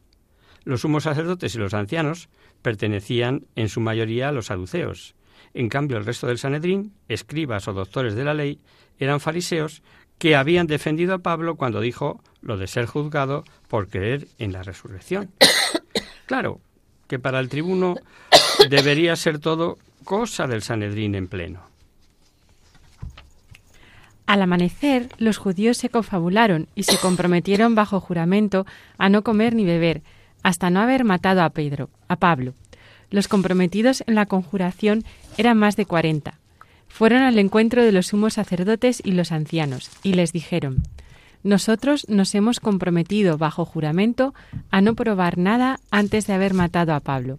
Los 0.64 0.82
sumos 0.82 1.04
sacerdotes 1.04 1.54
y 1.54 1.58
los 1.58 1.72
ancianos 1.72 2.28
pertenecían 2.60 3.46
en 3.54 3.68
su 3.68 3.80
mayoría 3.80 4.28
a 4.28 4.32
los 4.32 4.46
saduceos, 4.46 5.14
En 5.54 5.68
cambio, 5.68 5.96
el 5.96 6.04
resto 6.04 6.26
del 6.26 6.38
Sanedrín, 6.38 6.92
escribas 7.08 7.68
o 7.68 7.72
doctores 7.72 8.14
de 8.14 8.24
la 8.24 8.34
ley, 8.34 8.60
eran 8.98 9.20
fariseos 9.20 9.82
que 10.18 10.34
habían 10.34 10.66
defendido 10.66 11.14
a 11.14 11.18
Pablo 11.20 11.54
cuando 11.54 11.80
dijo 11.80 12.20
lo 12.42 12.58
de 12.58 12.66
ser 12.66 12.86
juzgado 12.86 13.44
por 13.68 13.88
creer 13.88 14.26
en 14.38 14.52
la 14.52 14.62
resurrección. 14.62 15.30
Claro, 16.26 16.60
que 17.06 17.18
para 17.18 17.40
el 17.40 17.48
tribuno 17.48 17.94
debería 18.68 19.16
ser 19.16 19.38
todo 19.38 19.78
cosa 20.08 20.46
del 20.46 20.62
Sanedrín 20.62 21.14
en 21.14 21.28
pleno. 21.28 21.60
Al 24.24 24.40
amanecer, 24.40 25.10
los 25.18 25.36
judíos 25.36 25.76
se 25.76 25.90
confabularon 25.90 26.66
y 26.74 26.84
se 26.84 26.96
comprometieron 26.96 27.74
bajo 27.74 28.00
juramento 28.00 28.64
a 28.96 29.10
no 29.10 29.22
comer 29.22 29.54
ni 29.54 29.66
beber, 29.66 30.00
hasta 30.42 30.70
no 30.70 30.80
haber 30.80 31.04
matado 31.04 31.42
a 31.42 31.50
Pedro, 31.50 31.90
a 32.08 32.16
Pablo. 32.16 32.54
Los 33.10 33.28
comprometidos 33.28 34.02
en 34.06 34.14
la 34.14 34.24
conjuración 34.24 35.04
eran 35.36 35.58
más 35.58 35.76
de 35.76 35.84
cuarenta. 35.84 36.38
Fueron 36.88 37.20
al 37.20 37.38
encuentro 37.38 37.82
de 37.84 37.92
los 37.92 38.06
sumos 38.06 38.32
sacerdotes 38.32 39.02
y 39.04 39.12
los 39.12 39.30
ancianos, 39.30 39.90
y 40.02 40.14
les 40.14 40.32
dijeron 40.32 40.84
Nosotros 41.42 42.08
nos 42.08 42.34
hemos 42.34 42.60
comprometido 42.60 43.36
bajo 43.36 43.66
juramento 43.66 44.32
a 44.70 44.80
no 44.80 44.94
probar 44.94 45.36
nada 45.36 45.80
antes 45.90 46.26
de 46.26 46.32
haber 46.32 46.54
matado 46.54 46.94
a 46.94 47.00
Pablo. 47.00 47.38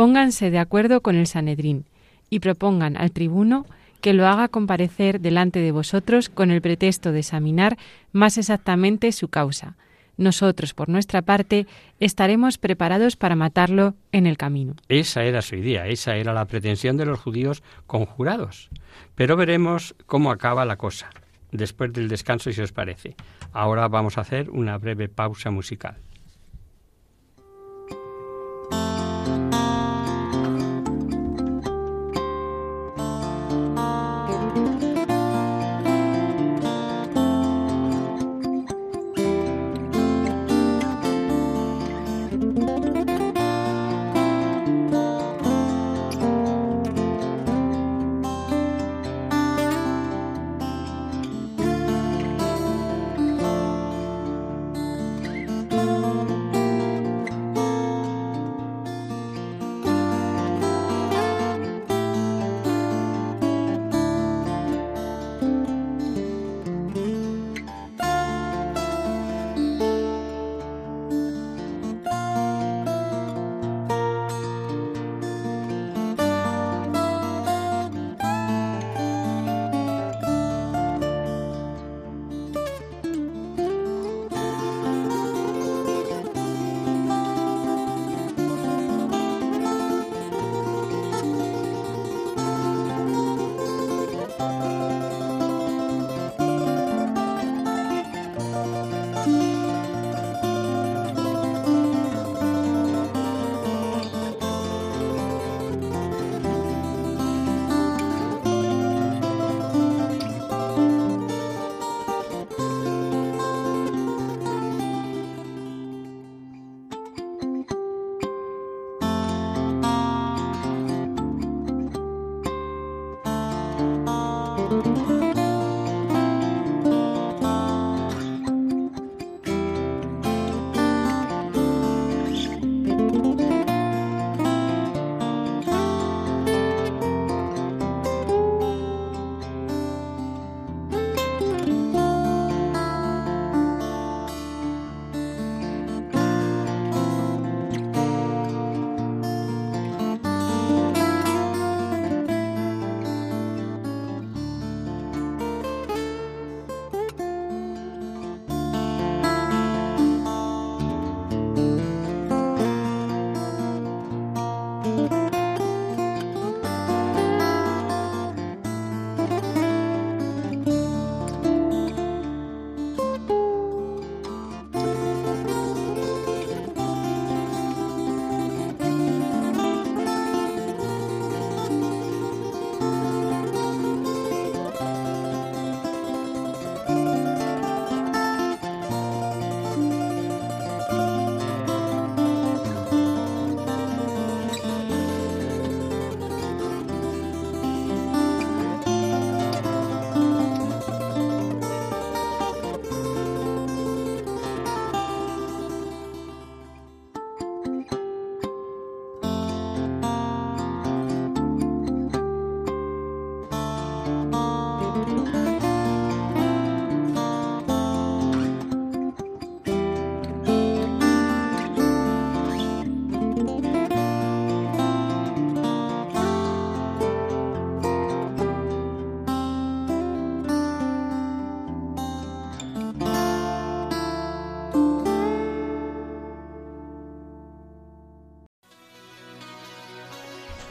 Pónganse 0.00 0.50
de 0.50 0.58
acuerdo 0.58 1.02
con 1.02 1.14
el 1.14 1.26
Sanedrín 1.26 1.84
y 2.30 2.40
propongan 2.40 2.96
al 2.96 3.12
tribuno 3.12 3.66
que 4.00 4.14
lo 4.14 4.26
haga 4.26 4.48
comparecer 4.48 5.20
delante 5.20 5.58
de 5.58 5.72
vosotros 5.72 6.30
con 6.30 6.50
el 6.50 6.62
pretexto 6.62 7.12
de 7.12 7.18
examinar 7.18 7.76
más 8.10 8.38
exactamente 8.38 9.12
su 9.12 9.28
causa. 9.28 9.76
Nosotros, 10.16 10.72
por 10.72 10.88
nuestra 10.88 11.20
parte, 11.20 11.66
estaremos 11.98 12.56
preparados 12.56 13.16
para 13.16 13.36
matarlo 13.36 13.92
en 14.10 14.26
el 14.26 14.38
camino. 14.38 14.74
Esa 14.88 15.24
era 15.24 15.42
su 15.42 15.56
idea, 15.56 15.86
esa 15.86 16.16
era 16.16 16.32
la 16.32 16.46
pretensión 16.46 16.96
de 16.96 17.04
los 17.04 17.20
judíos 17.20 17.62
conjurados. 17.86 18.70
Pero 19.16 19.36
veremos 19.36 19.94
cómo 20.06 20.30
acaba 20.30 20.64
la 20.64 20.78
cosa, 20.78 21.10
después 21.52 21.92
del 21.92 22.08
descanso, 22.08 22.50
si 22.50 22.62
os 22.62 22.72
parece. 22.72 23.16
Ahora 23.52 23.86
vamos 23.88 24.16
a 24.16 24.22
hacer 24.22 24.48
una 24.48 24.78
breve 24.78 25.10
pausa 25.10 25.50
musical. 25.50 25.98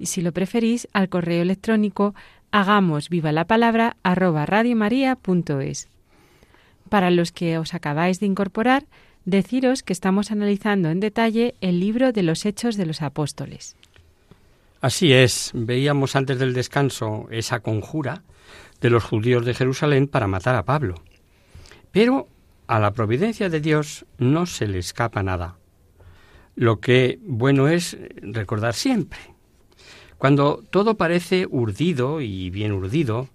Y 0.00 0.06
si 0.06 0.22
lo 0.22 0.32
preferís, 0.32 0.88
al 0.94 1.10
correo 1.10 1.42
electrónico 1.42 2.14
hagamos 2.50 3.10
viva 3.10 3.32
la 3.32 3.44
palabra 3.44 3.98
arroba 4.02 4.46
radiomaria.es. 4.46 5.88
Para 6.88 7.10
los 7.10 7.32
que 7.32 7.58
os 7.58 7.74
acabáis 7.74 8.18
de 8.18 8.24
incorporar, 8.24 8.86
deciros 9.26 9.82
que 9.82 9.92
estamos 9.92 10.30
analizando 10.30 10.88
en 10.88 11.00
detalle 11.00 11.54
el 11.60 11.80
libro 11.80 12.12
de 12.12 12.22
los 12.22 12.46
Hechos 12.46 12.78
de 12.78 12.86
los 12.86 13.02
Apóstoles. 13.02 13.76
Así 14.80 15.12
es, 15.12 15.50
veíamos 15.52 16.16
antes 16.16 16.38
del 16.38 16.54
descanso 16.54 17.28
esa 17.30 17.60
conjura 17.60 18.22
de 18.80 18.88
los 18.88 19.04
judíos 19.04 19.44
de 19.44 19.52
Jerusalén 19.52 20.08
para 20.08 20.26
matar 20.26 20.56
a 20.56 20.64
Pablo. 20.64 20.94
Pero 21.92 22.26
a 22.66 22.78
la 22.78 22.92
providencia 22.92 23.50
de 23.50 23.60
Dios 23.60 24.06
no 24.16 24.46
se 24.46 24.66
le 24.66 24.78
escapa 24.78 25.22
nada. 25.22 25.58
Lo 26.56 26.80
que 26.80 27.18
bueno 27.22 27.68
es 27.68 27.98
recordar 28.22 28.72
siempre. 28.72 29.18
Cuando 30.20 30.62
todo 30.68 30.98
parece 30.98 31.46
urdido 31.48 32.20
y 32.20 32.50
bien 32.50 32.72
urdido, 32.72 33.30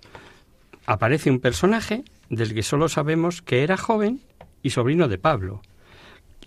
aparece 0.85 1.31
un 1.31 1.39
personaje 1.39 2.03
del 2.29 2.53
que 2.53 2.61
solo 2.61 2.89
sabemos 2.89 3.41
que 3.41 3.63
era 3.63 3.75
joven 3.75 4.21
y 4.61 4.69
sobrino 4.69 5.07
de 5.07 5.17
Pablo, 5.17 5.63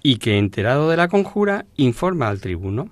y 0.01 0.18
que 0.18 0.38
enterado 0.38 0.88
de 0.88 0.96
la 0.96 1.09
conjura 1.09 1.66
informa 1.77 2.29
al 2.29 2.40
tribuno. 2.40 2.88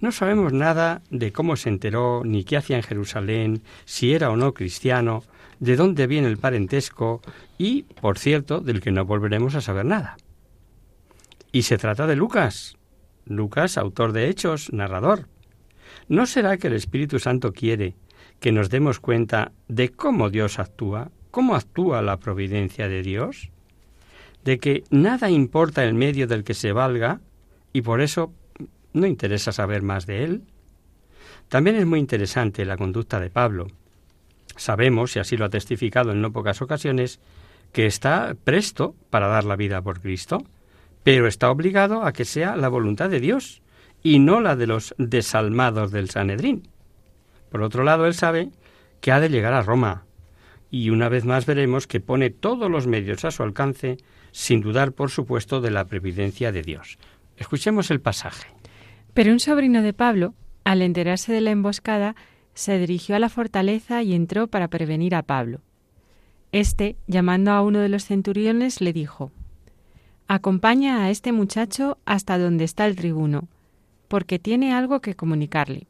No 0.00 0.12
sabemos 0.12 0.52
nada 0.52 1.00
de 1.08 1.32
cómo 1.32 1.56
se 1.56 1.70
enteró, 1.70 2.20
ni 2.22 2.44
qué 2.44 2.58
hacía 2.58 2.76
en 2.76 2.82
Jerusalén, 2.82 3.62
si 3.86 4.12
era 4.12 4.28
o 4.28 4.36
no 4.36 4.52
cristiano, 4.52 5.22
de 5.58 5.76
dónde 5.76 6.06
viene 6.06 6.28
el 6.28 6.36
parentesco 6.36 7.22
y, 7.56 7.84
por 8.02 8.18
cierto, 8.18 8.60
del 8.60 8.82
que 8.82 8.92
no 8.92 9.06
volveremos 9.06 9.54
a 9.54 9.62
saber 9.62 9.86
nada. 9.86 10.18
Y 11.50 11.62
se 11.62 11.78
trata 11.78 12.06
de 12.06 12.14
Lucas. 12.14 12.76
Lucas, 13.24 13.78
autor 13.78 14.12
de 14.12 14.28
Hechos, 14.28 14.70
narrador. 14.70 15.28
¿No 16.08 16.26
será 16.26 16.56
que 16.56 16.68
el 16.68 16.74
Espíritu 16.74 17.18
Santo 17.18 17.52
quiere 17.52 17.94
que 18.40 18.52
nos 18.52 18.70
demos 18.70 19.00
cuenta 19.00 19.52
de 19.68 19.90
cómo 19.90 20.30
Dios 20.30 20.58
actúa, 20.58 21.10
cómo 21.30 21.54
actúa 21.54 22.02
la 22.02 22.18
providencia 22.18 22.88
de 22.88 23.02
Dios? 23.02 23.50
De 24.44 24.58
que 24.58 24.84
nada 24.90 25.30
importa 25.30 25.84
el 25.84 25.94
medio 25.94 26.26
del 26.26 26.44
que 26.44 26.54
se 26.54 26.72
valga 26.72 27.20
y 27.72 27.82
por 27.82 28.00
eso 28.00 28.32
¿No 28.96 29.06
interesa 29.06 29.52
saber 29.52 29.82
más 29.82 30.06
de 30.06 30.24
él? 30.24 30.42
También 31.50 31.76
es 31.76 31.84
muy 31.84 31.98
interesante 31.98 32.64
la 32.64 32.78
conducta 32.78 33.20
de 33.20 33.28
Pablo. 33.28 33.66
Sabemos, 34.56 35.14
y 35.14 35.18
así 35.18 35.36
lo 35.36 35.44
ha 35.44 35.50
testificado 35.50 36.12
en 36.12 36.22
no 36.22 36.32
pocas 36.32 36.62
ocasiones, 36.62 37.20
que 37.72 37.84
está 37.84 38.34
presto 38.42 38.94
para 39.10 39.28
dar 39.28 39.44
la 39.44 39.54
vida 39.54 39.82
por 39.82 40.00
Cristo, 40.00 40.46
pero 41.04 41.26
está 41.26 41.50
obligado 41.50 42.04
a 42.04 42.14
que 42.14 42.24
sea 42.24 42.56
la 42.56 42.70
voluntad 42.70 43.10
de 43.10 43.20
Dios 43.20 43.60
y 44.06 44.20
no 44.20 44.40
la 44.40 44.54
de 44.54 44.68
los 44.68 44.94
desalmados 44.98 45.90
del 45.90 46.10
Sanedrín. 46.10 46.68
Por 47.50 47.62
otro 47.62 47.82
lado, 47.82 48.06
él 48.06 48.14
sabe 48.14 48.50
que 49.00 49.10
ha 49.10 49.18
de 49.18 49.28
llegar 49.28 49.52
a 49.52 49.62
Roma, 49.62 50.04
y 50.70 50.90
una 50.90 51.08
vez 51.08 51.24
más 51.24 51.44
veremos 51.44 51.88
que 51.88 51.98
pone 51.98 52.30
todos 52.30 52.70
los 52.70 52.86
medios 52.86 53.24
a 53.24 53.32
su 53.32 53.42
alcance, 53.42 53.96
sin 54.30 54.60
dudar, 54.60 54.92
por 54.92 55.10
supuesto, 55.10 55.60
de 55.60 55.72
la 55.72 55.86
previdencia 55.86 56.52
de 56.52 56.62
Dios. 56.62 56.98
Escuchemos 57.36 57.90
el 57.90 58.00
pasaje. 58.00 58.46
Pero 59.12 59.32
un 59.32 59.40
sobrino 59.40 59.82
de 59.82 59.92
Pablo, 59.92 60.34
al 60.62 60.82
enterarse 60.82 61.32
de 61.32 61.40
la 61.40 61.50
emboscada, 61.50 62.14
se 62.54 62.78
dirigió 62.78 63.16
a 63.16 63.18
la 63.18 63.28
fortaleza 63.28 64.04
y 64.04 64.14
entró 64.14 64.46
para 64.46 64.68
prevenir 64.68 65.16
a 65.16 65.24
Pablo. 65.24 65.62
Este, 66.52 66.94
llamando 67.08 67.50
a 67.50 67.60
uno 67.60 67.80
de 67.80 67.88
los 67.88 68.04
centuriones, 68.04 68.80
le 68.80 68.92
dijo 68.92 69.32
Acompaña 70.28 71.02
a 71.02 71.10
este 71.10 71.32
muchacho 71.32 71.98
hasta 72.04 72.38
donde 72.38 72.62
está 72.62 72.86
el 72.86 72.94
tribuno, 72.94 73.48
porque 74.08 74.38
tiene 74.38 74.72
algo 74.72 75.00
que 75.00 75.14
comunicarle. 75.14 75.86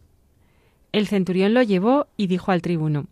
El 0.93 1.07
centurión 1.07 1.55
lo 1.55 1.63
llevó 1.63 2.07
y 2.17 2.27
dijo 2.27 2.53
al 2.53 2.63
tribuno 2.63 3.07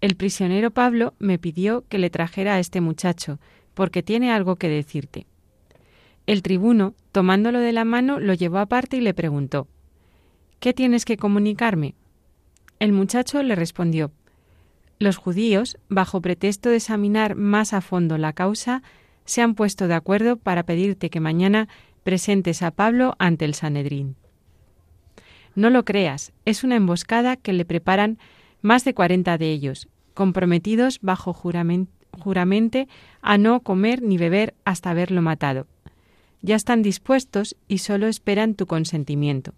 El 0.00 0.16
prisionero 0.16 0.70
Pablo 0.70 1.14
me 1.18 1.38
pidió 1.38 1.84
que 1.88 1.98
le 1.98 2.10
trajera 2.10 2.54
a 2.54 2.58
este 2.58 2.80
muchacho, 2.80 3.38
porque 3.74 4.02
tiene 4.02 4.32
algo 4.32 4.56
que 4.56 4.68
decirte. 4.68 5.26
El 6.26 6.42
tribuno, 6.42 6.94
tomándolo 7.10 7.60
de 7.60 7.72
la 7.72 7.84
mano, 7.84 8.20
lo 8.20 8.34
llevó 8.34 8.58
aparte 8.58 8.96
y 8.96 9.00
le 9.00 9.14
preguntó 9.14 9.68
¿Qué 10.60 10.72
tienes 10.72 11.04
que 11.04 11.16
comunicarme? 11.16 11.94
El 12.78 12.92
muchacho 12.92 13.42
le 13.42 13.54
respondió 13.54 14.12
Los 14.98 15.16
judíos, 15.16 15.78
bajo 15.88 16.20
pretexto 16.20 16.68
de 16.68 16.76
examinar 16.76 17.34
más 17.34 17.72
a 17.72 17.80
fondo 17.80 18.18
la 18.18 18.32
causa, 18.32 18.82
se 19.24 19.42
han 19.42 19.54
puesto 19.54 19.88
de 19.88 19.94
acuerdo 19.94 20.36
para 20.36 20.64
pedirte 20.64 21.10
que 21.10 21.20
mañana 21.20 21.68
presentes 22.02 22.62
a 22.62 22.70
Pablo 22.72 23.14
ante 23.18 23.44
el 23.44 23.54
Sanedrín. 23.54 24.16
No 25.54 25.70
lo 25.70 25.84
creas, 25.84 26.32
es 26.44 26.64
una 26.64 26.76
emboscada 26.76 27.36
que 27.36 27.52
le 27.52 27.64
preparan 27.64 28.18
más 28.60 28.84
de 28.84 28.94
cuarenta 28.94 29.38
de 29.38 29.50
ellos, 29.50 29.88
comprometidos 30.14 30.98
bajo 31.02 31.32
juramente 31.32 32.88
a 33.20 33.38
no 33.38 33.60
comer 33.60 34.02
ni 34.02 34.18
beber 34.18 34.54
hasta 34.64 34.90
haberlo 34.90 35.22
matado 35.22 35.66
ya 36.42 36.56
están 36.56 36.82
dispuestos 36.82 37.56
y 37.68 37.78
solo 37.78 38.08
esperan 38.08 38.54
tu 38.54 38.66
consentimiento. 38.66 39.54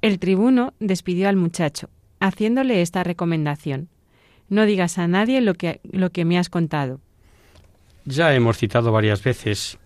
El 0.00 0.18
tribuno 0.18 0.72
despidió 0.80 1.28
al 1.28 1.36
muchacho, 1.36 1.90
haciéndole 2.18 2.80
esta 2.80 3.04
recomendación. 3.04 3.88
No 4.48 4.64
digas 4.64 4.98
a 4.98 5.06
nadie 5.06 5.40
lo 5.42 5.54
que, 5.54 5.80
lo 5.84 6.10
que 6.10 6.24
me 6.24 6.38
has 6.38 6.48
contado. 6.48 7.00
Ya 8.06 8.34
hemos 8.34 8.56
citado 8.56 8.90
varias 8.90 9.22
veces 9.22 9.78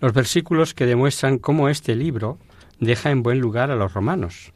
los 0.00 0.12
versículos 0.12 0.74
que 0.74 0.86
demuestran 0.86 1.38
cómo 1.38 1.68
este 1.68 1.94
libro 1.94 2.38
deja 2.80 3.10
en 3.10 3.22
buen 3.22 3.40
lugar 3.40 3.70
a 3.70 3.76
los 3.76 3.94
romanos. 3.94 4.52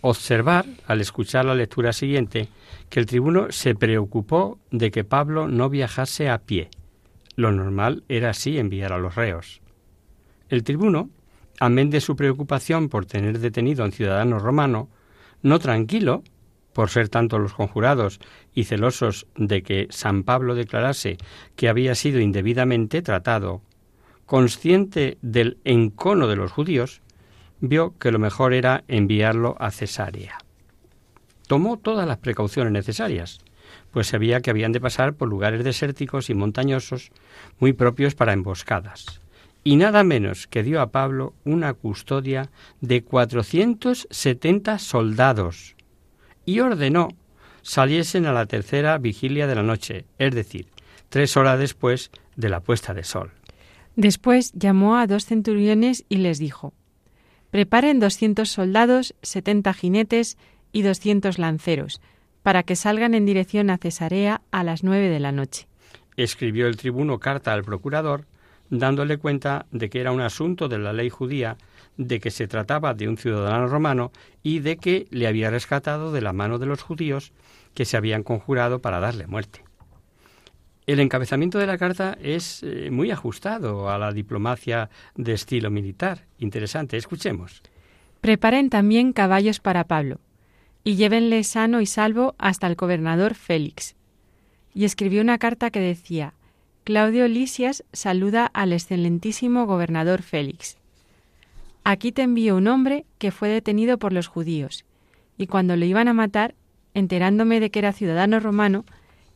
Observar, 0.00 0.66
al 0.86 1.00
escuchar 1.00 1.44
la 1.44 1.54
lectura 1.54 1.92
siguiente, 1.92 2.48
que 2.90 3.00
el 3.00 3.06
tribuno 3.06 3.50
se 3.50 3.74
preocupó 3.74 4.58
de 4.70 4.90
que 4.90 5.04
Pablo 5.04 5.48
no 5.48 5.70
viajase 5.70 6.28
a 6.28 6.38
pie. 6.38 6.68
Lo 7.36 7.52
normal 7.52 8.04
era 8.08 8.30
así 8.30 8.58
enviar 8.58 8.92
a 8.92 8.98
los 8.98 9.14
reos. 9.14 9.60
El 10.48 10.62
tribuno, 10.62 11.08
amén 11.58 11.90
de 11.90 12.00
su 12.00 12.16
preocupación 12.16 12.88
por 12.88 13.06
tener 13.06 13.38
detenido 13.38 13.82
a 13.82 13.86
un 13.86 13.92
ciudadano 13.92 14.38
romano, 14.38 14.88
no 15.42 15.58
tranquilo, 15.58 16.22
por 16.74 16.90
ser 16.90 17.08
tanto 17.08 17.38
los 17.38 17.54
conjurados 17.54 18.20
y 18.52 18.64
celosos 18.64 19.26
de 19.36 19.62
que 19.62 19.86
San 19.90 20.24
Pablo 20.24 20.54
declarase 20.54 21.16
que 21.56 21.68
había 21.68 21.94
sido 21.94 22.20
indebidamente 22.20 23.00
tratado, 23.00 23.62
consciente 24.26 25.16
del 25.22 25.58
encono 25.64 26.26
de 26.26 26.36
los 26.36 26.52
judíos, 26.52 27.00
vio 27.68 27.94
que 27.98 28.10
lo 28.10 28.18
mejor 28.18 28.54
era 28.54 28.84
enviarlo 28.88 29.56
a 29.58 29.70
Cesarea. 29.70 30.38
Tomó 31.46 31.78
todas 31.78 32.06
las 32.06 32.18
precauciones 32.18 32.72
necesarias, 32.72 33.40
pues 33.90 34.08
sabía 34.08 34.40
que 34.40 34.50
habían 34.50 34.72
de 34.72 34.80
pasar 34.80 35.14
por 35.14 35.28
lugares 35.28 35.64
desérticos 35.64 36.30
y 36.30 36.34
montañosos 36.34 37.10
muy 37.58 37.72
propios 37.72 38.14
para 38.14 38.32
emboscadas 38.32 39.20
y 39.64 39.76
nada 39.76 40.04
menos 40.04 40.46
que 40.46 40.62
dio 40.62 40.80
a 40.80 40.90
Pablo 40.90 41.34
una 41.44 41.72
custodia 41.72 42.50
de 42.82 43.02
470 43.02 44.78
soldados 44.78 45.74
y 46.44 46.60
ordenó 46.60 47.08
saliesen 47.62 48.26
a 48.26 48.32
la 48.32 48.44
tercera 48.44 48.98
vigilia 48.98 49.46
de 49.46 49.54
la 49.54 49.62
noche, 49.62 50.04
es 50.18 50.34
decir, 50.34 50.68
tres 51.08 51.38
horas 51.38 51.58
después 51.58 52.10
de 52.36 52.50
la 52.50 52.60
puesta 52.60 52.92
de 52.92 53.04
sol. 53.04 53.32
Después 53.96 54.52
llamó 54.52 54.96
a 54.96 55.06
dos 55.06 55.24
centuriones 55.24 56.04
y 56.10 56.18
les 56.18 56.38
dijo, 56.38 56.74
Preparen 57.54 58.00
doscientos 58.00 58.50
soldados, 58.50 59.14
setenta 59.22 59.72
jinetes 59.74 60.38
y 60.72 60.82
doscientos 60.82 61.38
lanceros, 61.38 62.00
para 62.42 62.64
que 62.64 62.74
salgan 62.74 63.14
en 63.14 63.26
dirección 63.26 63.70
a 63.70 63.78
Cesarea 63.78 64.40
a 64.50 64.64
las 64.64 64.82
nueve 64.82 65.08
de 65.08 65.20
la 65.20 65.30
noche. 65.30 65.68
Escribió 66.16 66.66
el 66.66 66.76
tribuno 66.76 67.20
carta 67.20 67.52
al 67.52 67.62
procurador 67.62 68.26
dándole 68.70 69.18
cuenta 69.18 69.66
de 69.70 69.88
que 69.88 70.00
era 70.00 70.10
un 70.10 70.20
asunto 70.20 70.66
de 70.66 70.78
la 70.78 70.92
ley 70.92 71.10
judía, 71.10 71.56
de 71.96 72.18
que 72.18 72.32
se 72.32 72.48
trataba 72.48 72.92
de 72.92 73.06
un 73.06 73.18
ciudadano 73.18 73.68
romano 73.68 74.10
y 74.42 74.58
de 74.58 74.76
que 74.78 75.06
le 75.10 75.28
había 75.28 75.50
rescatado 75.50 76.10
de 76.10 76.22
la 76.22 76.32
mano 76.32 76.58
de 76.58 76.66
los 76.66 76.82
judíos 76.82 77.30
que 77.72 77.84
se 77.84 77.96
habían 77.96 78.24
conjurado 78.24 78.80
para 78.80 78.98
darle 78.98 79.28
muerte. 79.28 79.63
El 80.86 81.00
encabezamiento 81.00 81.58
de 81.58 81.66
la 81.66 81.78
carta 81.78 82.18
es 82.20 82.62
eh, 82.62 82.90
muy 82.90 83.10
ajustado 83.10 83.88
a 83.88 83.98
la 83.98 84.12
diplomacia 84.12 84.90
de 85.14 85.32
estilo 85.32 85.70
militar. 85.70 86.26
Interesante, 86.38 86.98
escuchemos. 86.98 87.62
Preparen 88.20 88.68
también 88.68 89.12
caballos 89.12 89.60
para 89.60 89.84
Pablo 89.84 90.20
y 90.84 90.96
llévenle 90.96 91.42
sano 91.44 91.80
y 91.80 91.86
salvo 91.86 92.34
hasta 92.36 92.66
el 92.66 92.74
gobernador 92.74 93.34
Félix. 93.34 93.96
Y 94.74 94.84
escribió 94.84 95.22
una 95.22 95.38
carta 95.38 95.70
que 95.70 95.80
decía, 95.80 96.34
Claudio 96.84 97.26
Lisias 97.28 97.84
saluda 97.94 98.44
al 98.52 98.74
excelentísimo 98.74 99.66
gobernador 99.66 100.20
Félix. 100.20 100.76
Aquí 101.82 102.12
te 102.12 102.22
envío 102.22 102.56
un 102.56 102.66
hombre 102.66 103.06
que 103.18 103.30
fue 103.30 103.48
detenido 103.48 103.98
por 103.98 104.12
los 104.12 104.26
judíos, 104.26 104.84
y 105.38 105.46
cuando 105.46 105.76
lo 105.76 105.84
iban 105.86 106.08
a 106.08 106.14
matar, 106.14 106.54
enterándome 106.92 107.60
de 107.60 107.70
que 107.70 107.78
era 107.78 107.92
ciudadano 107.92 108.40
romano, 108.40 108.84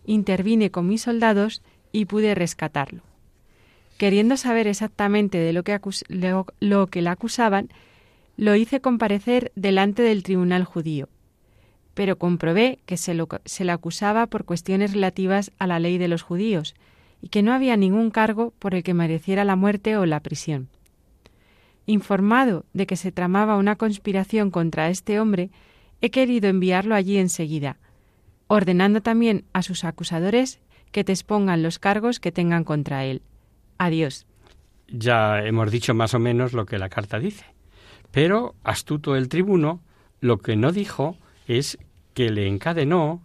intervine 0.08 0.70
con 0.70 0.88
mis 0.88 1.02
soldados 1.02 1.62
y 1.92 2.06
pude 2.06 2.34
rescatarlo. 2.34 3.02
Queriendo 3.98 4.36
saber 4.36 4.66
exactamente 4.66 5.38
de 5.38 5.52
lo 5.52 5.62
que, 5.62 5.78
lo, 6.60 6.86
que 6.86 7.02
le 7.02 7.08
acusaban, 7.10 7.68
lo 8.36 8.54
hice 8.54 8.80
comparecer 8.80 9.52
delante 9.54 10.02
del 10.02 10.22
tribunal 10.22 10.64
judío, 10.64 11.08
pero 11.94 12.16
comprobé 12.16 12.78
que 12.86 12.96
se, 12.96 13.16
se 13.44 13.64
le 13.64 13.72
acusaba 13.72 14.26
por 14.28 14.44
cuestiones 14.44 14.94
relativas 14.94 15.52
a 15.58 15.66
la 15.66 15.78
ley 15.78 15.98
de 15.98 16.08
los 16.08 16.22
judíos 16.22 16.74
y 17.20 17.28
que 17.28 17.42
no 17.42 17.52
había 17.52 17.76
ningún 17.76 18.10
cargo 18.10 18.54
por 18.58 18.74
el 18.74 18.82
que 18.82 18.94
mereciera 18.94 19.44
la 19.44 19.56
muerte 19.56 19.96
o 19.96 20.06
la 20.06 20.20
prisión. 20.20 20.68
Informado 21.84 22.64
de 22.72 22.86
que 22.86 22.96
se 22.96 23.12
tramaba 23.12 23.56
una 23.56 23.76
conspiración 23.76 24.50
contra 24.50 24.88
este 24.88 25.20
hombre, 25.20 25.50
he 26.00 26.10
querido 26.10 26.48
enviarlo 26.48 26.94
allí 26.94 27.18
enseguida, 27.18 27.78
ordenando 28.48 29.00
también 29.02 29.44
a 29.52 29.62
sus 29.62 29.84
acusadores 29.84 30.60
que 30.90 31.04
te 31.04 31.12
expongan 31.12 31.62
los 31.62 31.78
cargos 31.78 32.18
que 32.18 32.32
tengan 32.32 32.64
contra 32.64 33.04
él. 33.04 33.22
Adiós. 33.78 34.26
Ya 34.88 35.44
hemos 35.44 35.70
dicho 35.70 35.94
más 35.94 36.14
o 36.14 36.18
menos 36.18 36.54
lo 36.54 36.66
que 36.66 36.78
la 36.78 36.88
carta 36.88 37.18
dice. 37.18 37.44
Pero 38.10 38.54
astuto 38.64 39.16
el 39.16 39.28
tribuno 39.28 39.82
lo 40.20 40.38
que 40.38 40.56
no 40.56 40.72
dijo 40.72 41.16
es 41.46 41.78
que 42.14 42.30
le 42.30 42.48
encadenó, 42.48 43.22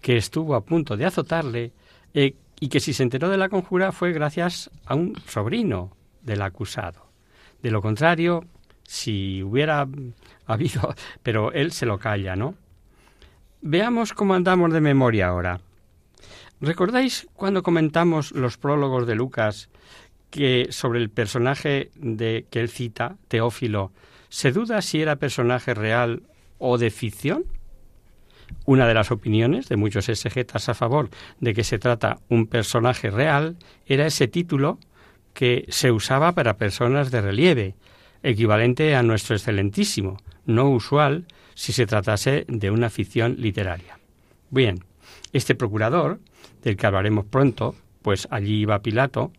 que 0.00 0.16
estuvo 0.16 0.54
a 0.54 0.64
punto 0.64 0.96
de 0.96 1.06
azotarle 1.06 1.72
eh, 2.14 2.36
y 2.60 2.68
que 2.68 2.80
si 2.80 2.92
se 2.92 3.02
enteró 3.02 3.28
de 3.28 3.38
la 3.38 3.48
conjura 3.48 3.92
fue 3.92 4.12
gracias 4.12 4.70
a 4.84 4.94
un 4.94 5.14
sobrino 5.26 5.96
del 6.22 6.42
acusado. 6.42 7.06
De 7.62 7.70
lo 7.70 7.82
contrario, 7.82 8.44
si 8.84 9.42
hubiera 9.42 9.88
habido, 10.46 10.94
pero 11.22 11.52
él 11.52 11.72
se 11.72 11.86
lo 11.86 11.98
calla, 11.98 12.36
¿no? 12.36 12.54
Veamos 13.68 14.12
cómo 14.12 14.34
andamos 14.34 14.72
de 14.72 14.80
memoria 14.80 15.26
ahora. 15.26 15.58
¿Recordáis 16.60 17.26
cuando 17.34 17.64
comentamos 17.64 18.30
los 18.30 18.58
prólogos 18.58 19.08
de 19.08 19.16
Lucas 19.16 19.70
que 20.30 20.68
sobre 20.70 21.00
el 21.00 21.10
personaje 21.10 21.90
de 21.96 22.46
que 22.48 22.60
él 22.60 22.68
cita, 22.68 23.16
Teófilo, 23.26 23.90
se 24.28 24.52
duda 24.52 24.82
si 24.82 25.02
era 25.02 25.16
personaje 25.16 25.74
real 25.74 26.22
o 26.58 26.78
de 26.78 26.90
ficción? 26.90 27.44
Una 28.66 28.86
de 28.86 28.94
las 28.94 29.10
opiniones 29.10 29.68
de 29.68 29.74
muchos 29.74 30.08
exegetas 30.08 30.68
a 30.68 30.74
favor 30.74 31.10
de 31.40 31.52
que 31.52 31.64
se 31.64 31.80
trata 31.80 32.20
un 32.28 32.46
personaje 32.46 33.10
real 33.10 33.56
era 33.84 34.06
ese 34.06 34.28
título 34.28 34.78
que 35.34 35.64
se 35.70 35.90
usaba 35.90 36.30
para 36.36 36.56
personas 36.56 37.10
de 37.10 37.20
relieve, 37.20 37.74
equivalente 38.22 38.94
a 38.94 39.02
nuestro 39.02 39.34
excelentísimo, 39.34 40.18
no 40.44 40.70
usual 40.70 41.26
si 41.56 41.72
se 41.72 41.86
tratase 41.86 42.44
de 42.46 42.70
una 42.70 42.90
ficción 42.90 43.34
literaria. 43.38 43.98
Bien, 44.50 44.84
este 45.32 45.56
procurador 45.56 46.20
del 46.62 46.76
que 46.76 46.86
hablaremos 46.86 47.24
pronto, 47.24 47.74
pues 48.02 48.28
allí 48.30 48.60
iba 48.60 48.82
Pilato, 48.82 49.32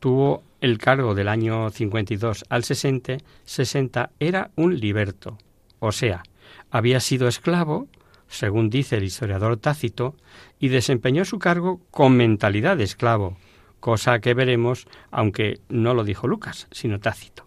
tuvo 0.00 0.42
el 0.60 0.78
cargo 0.78 1.14
del 1.14 1.28
año 1.28 1.68
52 1.68 2.46
al 2.48 2.64
60, 2.64 3.18
60 3.44 4.10
era 4.20 4.50
un 4.56 4.78
liberto, 4.78 5.36
o 5.80 5.92
sea, 5.92 6.22
había 6.70 7.00
sido 7.00 7.28
esclavo, 7.28 7.88
según 8.28 8.70
dice 8.70 8.96
el 8.96 9.04
historiador 9.04 9.56
Tácito, 9.56 10.14
y 10.58 10.68
desempeñó 10.68 11.24
su 11.24 11.38
cargo 11.38 11.80
con 11.90 12.16
mentalidad 12.16 12.76
de 12.76 12.84
esclavo, 12.84 13.36
cosa 13.80 14.20
que 14.20 14.32
veremos, 14.32 14.86
aunque 15.10 15.60
no 15.68 15.92
lo 15.92 16.04
dijo 16.04 16.28
Lucas, 16.28 16.68
sino 16.70 17.00
Tácito. 17.00 17.46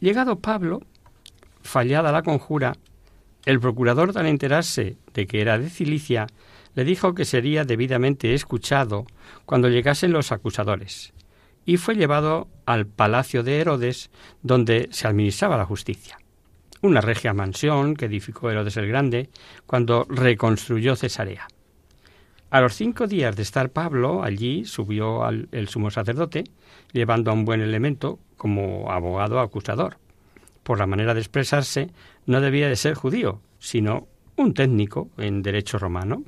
Llegado 0.00 0.40
Pablo, 0.40 0.80
fallada 1.62 2.10
la 2.10 2.22
conjura, 2.22 2.74
el 3.48 3.60
procurador, 3.60 4.12
al 4.18 4.26
enterarse 4.26 4.98
de 5.14 5.26
que 5.26 5.40
era 5.40 5.58
de 5.58 5.70
Cilicia, 5.70 6.26
le 6.74 6.84
dijo 6.84 7.14
que 7.14 7.24
sería 7.24 7.64
debidamente 7.64 8.34
escuchado 8.34 9.06
cuando 9.46 9.70
llegasen 9.70 10.12
los 10.12 10.32
acusadores, 10.32 11.14
y 11.64 11.78
fue 11.78 11.94
llevado 11.94 12.48
al 12.66 12.86
palacio 12.86 13.42
de 13.42 13.58
Herodes, 13.58 14.10
donde 14.42 14.88
se 14.90 15.08
administraba 15.08 15.56
la 15.56 15.64
justicia, 15.64 16.18
una 16.82 17.00
regia 17.00 17.32
mansión 17.32 17.96
que 17.96 18.04
edificó 18.04 18.50
Herodes 18.50 18.76
el 18.76 18.86
Grande 18.86 19.30
cuando 19.64 20.04
reconstruyó 20.10 20.94
Cesarea. 20.94 21.48
A 22.50 22.60
los 22.60 22.74
cinco 22.74 23.06
días 23.06 23.34
de 23.34 23.44
estar 23.44 23.70
Pablo 23.70 24.22
allí, 24.22 24.66
subió 24.66 25.24
al, 25.24 25.48
el 25.52 25.68
sumo 25.68 25.90
sacerdote, 25.90 26.44
llevando 26.92 27.30
a 27.30 27.34
un 27.34 27.46
buen 27.46 27.62
elemento 27.62 28.18
como 28.36 28.92
abogado 28.92 29.40
acusador. 29.40 29.96
Por 30.68 30.78
la 30.78 30.86
manera 30.86 31.14
de 31.14 31.20
expresarse, 31.20 31.88
no 32.26 32.42
debía 32.42 32.68
de 32.68 32.76
ser 32.76 32.92
judío, 32.92 33.40
sino 33.58 34.06
un 34.36 34.52
técnico 34.52 35.08
en 35.16 35.40
derecho 35.40 35.78
romano. 35.78 36.24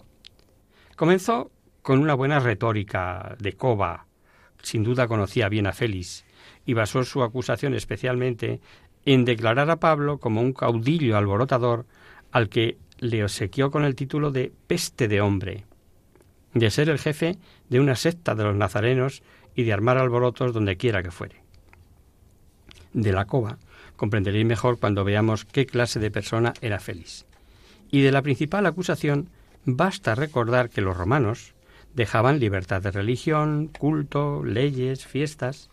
Comenzó 0.97 1.51
con 1.83 1.99
una 1.99 2.15
buena 2.15 2.41
retórica 2.41 3.37
de 3.39 3.53
coba, 3.53 4.07
sin 4.63 4.83
duda 4.83 5.09
conocía 5.09 5.51
bien 5.51 5.67
a 5.67 5.73
Félix, 5.73 6.25
y 6.65 6.73
basó 6.73 7.05
su 7.05 7.23
acusación 7.23 7.75
especialmente 7.75 8.63
en 9.05 9.27
declarar 9.27 9.69
a 9.69 9.79
Pablo 9.79 10.17
como 10.17 10.41
un 10.41 10.55
caudillo 10.55 11.19
alborotador 11.19 11.85
al 12.33 12.49
que 12.49 12.79
le 12.99 13.23
obsequió 13.23 13.71
con 13.71 13.85
el 13.85 13.95
título 13.95 14.31
de 14.31 14.55
peste 14.67 15.07
de 15.07 15.21
hombre, 15.21 15.67
de 16.55 16.71
ser 16.71 16.89
el 16.89 16.99
jefe 16.99 17.37
de 17.69 17.79
una 17.79 17.95
secta 17.95 18.35
de 18.35 18.45
los 18.45 18.57
nazarenos 18.57 19.23
y 19.55 19.65
de 19.65 19.75
armar 19.75 19.99
alborotos 19.99 20.55
donde 20.55 20.79
quiera 20.79 21.03
que 21.03 21.11
fuere. 21.11 21.43
De 22.95 23.13
la 23.13 23.27
cova 23.27 23.59
comprenderéis 24.01 24.47
mejor 24.47 24.79
cuando 24.79 25.05
veamos 25.05 25.45
qué 25.45 25.67
clase 25.67 26.01
de 26.01 26.11
persona 26.11 26.55
era 26.63 26.81
Félix. 26.81 27.27
Y 27.91 28.01
de 28.01 28.13
la 28.13 28.23
principal 28.23 28.65
acusación 28.65 29.29
Basta 29.67 30.15
recordar 30.15 30.71
que 30.71 30.81
los 30.81 30.97
romanos 30.97 31.53
dejaban 31.95 32.41
libertad 32.41 32.81
de 32.81 32.93
religión, 32.93 33.69
culto, 33.79 34.43
leyes, 34.43 35.07
fiestas, 35.07 35.69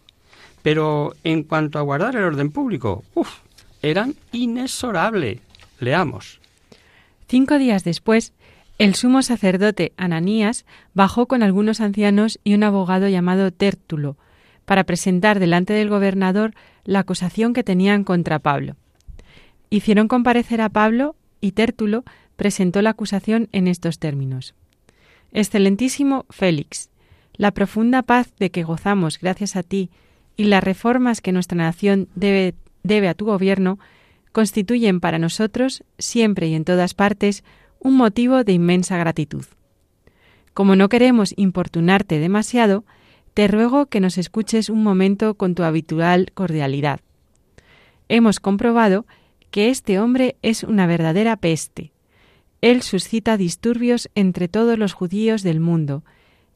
pero 0.62 1.16
en 1.24 1.44
cuanto 1.44 1.80
a 1.80 1.84
guardar 1.84 2.18
el 2.18 2.26
orden 2.26 2.52
público, 2.52 3.06
¡uf! 3.14 3.30
eran 3.82 4.14
inexorables. 4.34 5.40
Leamos. 5.80 6.42
Cinco 7.30 7.58
días 7.58 7.86
después, 7.86 8.34
el 8.78 8.96
sumo 8.96 9.22
sacerdote 9.22 9.94
Ananías 9.96 10.66
bajó 10.94 11.28
con 11.28 11.44
algunos 11.44 11.80
ancianos 11.80 12.40
y 12.44 12.56
un 12.56 12.66
abogado 12.66 13.08
llamado 13.08 13.52
Tértulo 13.52 14.18
para 14.66 14.84
presentar 14.84 15.40
delante 15.40 15.72
del 15.72 15.88
gobernador 15.88 16.54
la 16.88 17.00
acusación 17.00 17.54
que 17.54 17.64
tenían 17.64 18.04
contra 18.04 18.40
Pablo. 18.40 18.76
Hicieron 19.70 20.08
comparecer 20.08 20.62
a 20.62 20.70
Pablo 20.70 21.16
y 21.42 21.52
Tértulo 21.52 22.06
presentó 22.38 22.82
la 22.82 22.92
acusación 22.92 23.50
en 23.52 23.68
estos 23.68 24.00
términos. 24.00 24.56
Excelentísimo 25.34 26.26
Félix, 26.30 26.90
la 27.34 27.52
profunda 27.52 28.04
paz 28.04 28.34
de 28.40 28.52
que 28.52 28.64
gozamos 28.64 29.20
gracias 29.20 29.58
a 29.58 29.64
ti 29.64 29.90
y 30.38 30.46
las 30.46 30.64
reformas 30.64 31.20
que 31.20 31.34
nuestra 31.34 31.58
nación 31.58 32.08
debe, 32.16 32.56
a 33.08 33.14
tu 33.14 33.26
gobierno 33.26 33.80
constituyen 34.32 35.02
para 35.02 35.20
nosotros, 35.20 35.84
siempre 36.00 36.48
y 36.48 36.56
en 36.56 36.64
todas 36.64 36.94
partes, 36.94 37.44
un 37.80 37.98
motivo 37.98 38.46
de 38.46 38.54
inmensa 38.54 38.98
gratitud. 38.98 39.44
Como 40.54 40.78
no 40.78 40.88
queremos 40.88 41.34
importunarte 41.36 42.20
demasiado, 42.20 42.86
te 43.38 43.48
ruego 43.48 43.86
que 43.86 44.00
nos 44.00 44.18
escuches 44.18 44.68
un 44.68 44.82
momento 44.82 45.36
con 45.36 45.54
tu 45.54 45.62
habitual 45.62 46.32
cordialidad. 46.34 47.02
Hemos 48.10 48.40
comprobado 48.40 49.06
que 49.52 49.70
este 49.70 50.00
hombre 50.00 50.38
es 50.42 50.64
una 50.64 50.88
verdadera 50.88 51.36
peste, 51.38 51.92
él 52.62 52.82
suscita 52.82 53.38
disturbios 53.38 54.10
entre 54.16 54.48
todos 54.48 54.80
los 54.80 54.94
judíos 54.94 55.44
del 55.44 55.60
mundo 55.60 56.04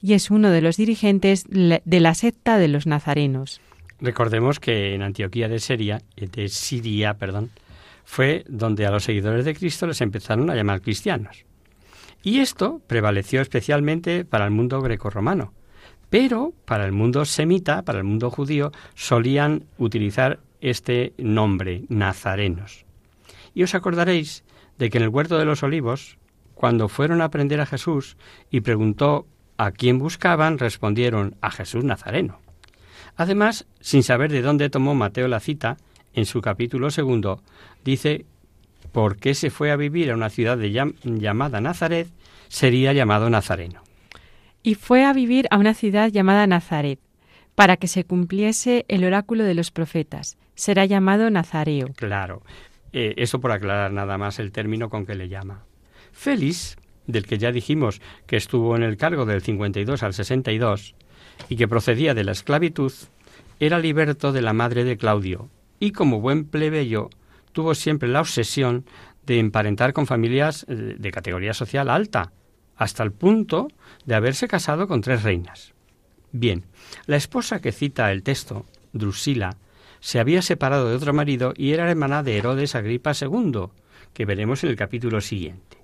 y 0.01 0.13
es 0.13 0.31
uno 0.31 0.49
de 0.49 0.61
los 0.61 0.75
dirigentes 0.75 1.45
de 1.47 1.99
la 1.99 2.15
secta 2.15 2.57
de 2.57 2.67
los 2.67 2.87
nazarenos. 2.87 3.61
Recordemos 3.99 4.59
que 4.59 4.95
en 4.95 5.03
Antioquía 5.03 5.47
de 5.49 5.59
Siria, 5.59 6.01
de 6.15 6.49
Siria, 6.49 7.13
perdón, 7.13 7.51
fue 8.05 8.43
donde 8.49 8.87
a 8.87 8.91
los 8.91 9.03
seguidores 9.03 9.45
de 9.45 9.53
Cristo 9.53 9.85
les 9.85 10.01
empezaron 10.01 10.49
a 10.49 10.55
llamar 10.55 10.81
cristianos. 10.81 11.45
Y 12.23 12.39
esto 12.39 12.81
prevaleció 12.87 13.39
especialmente 13.39 14.25
para 14.25 14.45
el 14.45 14.51
mundo 14.51 14.81
grecorromano. 14.81 15.53
Pero 16.11 16.51
para 16.65 16.85
el 16.85 16.91
mundo 16.91 17.23
semita, 17.23 17.83
para 17.83 17.99
el 17.99 18.03
mundo 18.03 18.29
judío, 18.29 18.73
solían 18.95 19.63
utilizar 19.77 20.41
este 20.59 21.13
nombre, 21.17 21.85
nazarenos. 21.87 22.85
Y 23.53 23.63
os 23.63 23.73
acordaréis 23.75 24.43
de 24.77 24.89
que 24.89 24.97
en 24.97 25.05
el 25.05 25.09
huerto 25.09 25.37
de 25.37 25.45
los 25.45 25.63
olivos, 25.63 26.17
cuando 26.53 26.89
fueron 26.89 27.21
a 27.21 27.29
prender 27.29 27.61
a 27.61 27.65
Jesús 27.65 28.17
y 28.49 28.59
preguntó 28.59 29.25
a 29.55 29.71
quién 29.71 29.99
buscaban, 29.99 30.59
respondieron 30.59 31.37
a 31.39 31.49
Jesús 31.49 31.85
Nazareno. 31.85 32.39
Además, 33.15 33.65
sin 33.79 34.03
saber 34.03 34.33
de 34.33 34.41
dónde 34.41 34.69
tomó 34.69 34.93
Mateo 34.95 35.29
la 35.29 35.39
cita, 35.39 35.77
en 36.13 36.25
su 36.25 36.41
capítulo 36.41 36.91
segundo, 36.91 37.41
dice, 37.85 38.25
¿por 38.91 39.15
qué 39.15 39.33
se 39.33 39.49
fue 39.49 39.71
a 39.71 39.77
vivir 39.77 40.11
a 40.11 40.15
una 40.15 40.29
ciudad 40.29 40.57
llamada 40.57 41.61
Nazaret? 41.61 42.09
Sería 42.49 42.91
llamado 42.91 43.29
Nazareno. 43.29 43.81
Y 44.63 44.75
fue 44.75 45.05
a 45.05 45.13
vivir 45.13 45.47
a 45.51 45.57
una 45.57 45.73
ciudad 45.73 46.09
llamada 46.09 46.45
Nazaret, 46.47 46.99
para 47.55 47.77
que 47.77 47.87
se 47.87 48.03
cumpliese 48.03 48.85
el 48.87 49.03
oráculo 49.03 49.43
de 49.43 49.53
los 49.53 49.71
profetas. 49.71 50.37
Será 50.55 50.85
llamado 50.85 51.29
Nazareo. 51.29 51.87
Claro. 51.95 52.43
Eh, 52.93 53.13
eso 53.17 53.39
por 53.39 53.51
aclarar 53.51 53.91
nada 53.91 54.17
más 54.17 54.39
el 54.39 54.51
término 54.51 54.89
con 54.89 55.05
que 55.05 55.15
le 55.15 55.29
llama. 55.29 55.63
Félix 56.11 56.77
del 57.07 57.25
que 57.25 57.37
ya 57.37 57.51
dijimos 57.51 58.01
que 58.27 58.37
estuvo 58.37 58.75
en 58.75 58.83
el 58.83 58.97
cargo 58.97 59.25
del 59.25 59.41
52 59.41 60.03
al 60.03 60.13
62 60.13 60.95
y 61.49 61.55
que 61.55 61.67
procedía 61.67 62.13
de 62.13 62.23
la 62.23 62.31
esclavitud, 62.31 62.91
era 63.59 63.79
liberto 63.79 64.31
de 64.31 64.41
la 64.41 64.53
madre 64.53 64.83
de 64.83 64.97
Claudio 64.97 65.49
y 65.79 65.91
como 65.91 66.21
buen 66.21 66.45
plebeyo 66.45 67.09
tuvo 67.51 67.75
siempre 67.75 68.09
la 68.09 68.21
obsesión 68.21 68.85
de 69.25 69.39
emparentar 69.39 69.93
con 69.93 70.07
familias 70.07 70.65
eh, 70.67 70.95
de 70.97 71.11
categoría 71.11 71.53
social 71.53 71.89
alta, 71.89 72.31
hasta 72.81 73.03
el 73.03 73.11
punto 73.11 73.67
de 74.07 74.15
haberse 74.15 74.47
casado 74.47 74.87
con 74.87 75.01
tres 75.01 75.21
reinas. 75.21 75.75
Bien, 76.31 76.63
la 77.05 77.15
esposa 77.15 77.61
que 77.61 77.71
cita 77.71 78.11
el 78.11 78.23
texto, 78.23 78.65
Drusila, 78.91 79.55
se 79.99 80.19
había 80.19 80.41
separado 80.41 80.89
de 80.89 80.95
otro 80.95 81.13
marido 81.13 81.53
y 81.55 81.73
era 81.73 81.87
hermana 81.87 82.23
de 82.23 82.37
Herodes 82.37 82.73
Agripa 82.73 83.11
II, 83.13 83.67
que 84.13 84.25
veremos 84.25 84.63
en 84.63 84.71
el 84.71 84.75
capítulo 84.77 85.21
siguiente. 85.21 85.77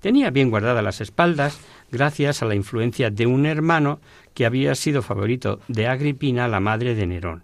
Tenía 0.00 0.30
bien 0.30 0.48
guardadas 0.48 0.82
las 0.82 1.02
espaldas 1.02 1.60
gracias 1.92 2.40
a 2.40 2.46
la 2.46 2.54
influencia 2.54 3.10
de 3.10 3.26
un 3.26 3.44
hermano 3.44 4.00
que 4.32 4.46
había 4.46 4.74
sido 4.74 5.02
favorito 5.02 5.60
de 5.68 5.86
Agripina, 5.86 6.48
la 6.48 6.60
madre 6.60 6.94
de 6.94 7.06
Nerón. 7.06 7.42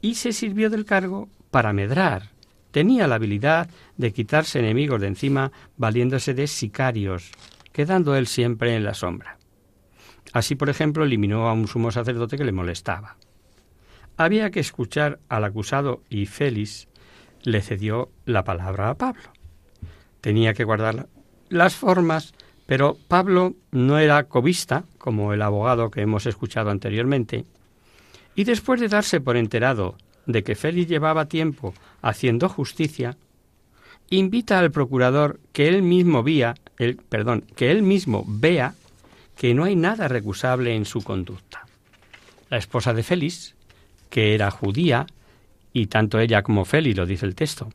Y 0.00 0.14
se 0.14 0.32
sirvió 0.32 0.70
del 0.70 0.84
cargo 0.84 1.28
para 1.50 1.72
medrar. 1.72 2.30
Tenía 2.70 3.08
la 3.08 3.16
habilidad 3.16 3.68
de 3.96 4.12
quitarse 4.12 4.60
enemigos 4.60 5.00
de 5.00 5.08
encima 5.08 5.50
valiéndose 5.76 6.32
de 6.32 6.46
sicarios, 6.46 7.32
quedando 7.78 8.16
él 8.16 8.26
siempre 8.26 8.74
en 8.74 8.82
la 8.82 8.92
sombra. 8.92 9.38
Así, 10.32 10.56
por 10.56 10.68
ejemplo, 10.68 11.04
eliminó 11.04 11.46
a 11.46 11.52
un 11.52 11.68
sumo 11.68 11.92
sacerdote 11.92 12.36
que 12.36 12.44
le 12.44 12.50
molestaba. 12.50 13.18
Había 14.16 14.50
que 14.50 14.58
escuchar 14.58 15.20
al 15.28 15.44
acusado 15.44 16.02
y 16.10 16.26
Félix 16.26 16.88
le 17.44 17.62
cedió 17.62 18.10
la 18.24 18.42
palabra 18.42 18.90
a 18.90 18.96
Pablo. 18.96 19.32
Tenía 20.20 20.54
que 20.54 20.64
guardar 20.64 21.06
las 21.50 21.76
formas, 21.76 22.34
pero 22.66 22.96
Pablo 23.06 23.54
no 23.70 24.00
era 24.00 24.24
cobista, 24.24 24.82
como 24.98 25.32
el 25.32 25.40
abogado 25.40 25.92
que 25.92 26.00
hemos 26.00 26.26
escuchado 26.26 26.70
anteriormente, 26.70 27.44
y 28.34 28.42
después 28.42 28.80
de 28.80 28.88
darse 28.88 29.20
por 29.20 29.36
enterado 29.36 29.94
de 30.26 30.42
que 30.42 30.56
Félix 30.56 30.88
llevaba 30.88 31.28
tiempo 31.28 31.74
haciendo 32.02 32.48
justicia, 32.48 33.16
invita 34.10 34.58
al 34.58 34.70
procurador 34.70 35.40
que 35.52 35.68
él 35.68 35.82
mismo 35.82 36.22
vea, 36.22 36.54
el, 36.78 36.96
perdón, 36.96 37.44
que 37.56 37.70
él 37.70 37.82
mismo 37.82 38.24
vea 38.26 38.74
que 39.36 39.54
no 39.54 39.64
hay 39.64 39.76
nada 39.76 40.08
recusable 40.08 40.74
en 40.74 40.84
su 40.84 41.02
conducta. 41.02 41.66
La 42.50 42.56
esposa 42.56 42.94
de 42.94 43.02
Félix, 43.02 43.54
que 44.10 44.34
era 44.34 44.50
judía, 44.50 45.06
y 45.72 45.86
tanto 45.86 46.18
ella 46.18 46.42
como 46.42 46.64
Félix 46.64 46.96
lo 46.96 47.06
dice 47.06 47.26
el 47.26 47.34
texto, 47.34 47.70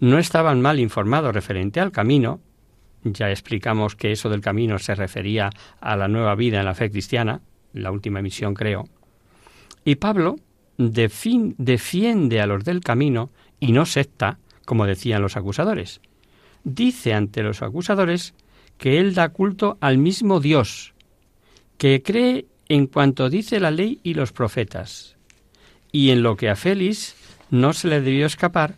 no 0.00 0.18
estaban 0.18 0.60
mal 0.60 0.80
informados 0.80 1.34
referente 1.34 1.80
al 1.80 1.92
camino, 1.92 2.40
ya 3.04 3.30
explicamos 3.30 3.94
que 3.96 4.12
eso 4.12 4.28
del 4.28 4.40
camino 4.40 4.78
se 4.78 4.94
refería 4.94 5.50
a 5.80 5.96
la 5.96 6.08
nueva 6.08 6.34
vida 6.34 6.58
en 6.58 6.64
la 6.64 6.74
fe 6.74 6.90
cristiana, 6.90 7.42
la 7.72 7.92
última 7.92 8.20
emisión 8.20 8.54
creo, 8.54 8.88
y 9.84 9.96
Pablo 9.96 10.36
defiende 10.76 12.40
a 12.40 12.46
los 12.46 12.64
del 12.64 12.80
camino 12.80 13.30
y 13.60 13.72
no 13.72 13.86
secta, 13.86 14.38
como 14.68 14.84
decían 14.84 15.22
los 15.22 15.38
acusadores. 15.38 16.02
Dice 16.62 17.14
ante 17.14 17.42
los 17.42 17.62
acusadores 17.62 18.34
que 18.76 18.98
él 18.98 19.14
da 19.14 19.30
culto 19.30 19.78
al 19.80 19.96
mismo 19.96 20.40
Dios, 20.40 20.92
que 21.78 22.02
cree 22.02 22.44
en 22.68 22.86
cuanto 22.86 23.30
dice 23.30 23.60
la 23.60 23.70
ley 23.70 23.98
y 24.02 24.12
los 24.12 24.32
profetas, 24.32 25.16
y 25.90 26.10
en 26.10 26.22
lo 26.22 26.36
que 26.36 26.50
a 26.50 26.54
Félix 26.54 27.16
no 27.48 27.72
se 27.72 27.88
le 27.88 28.02
debió 28.02 28.26
escapar 28.26 28.74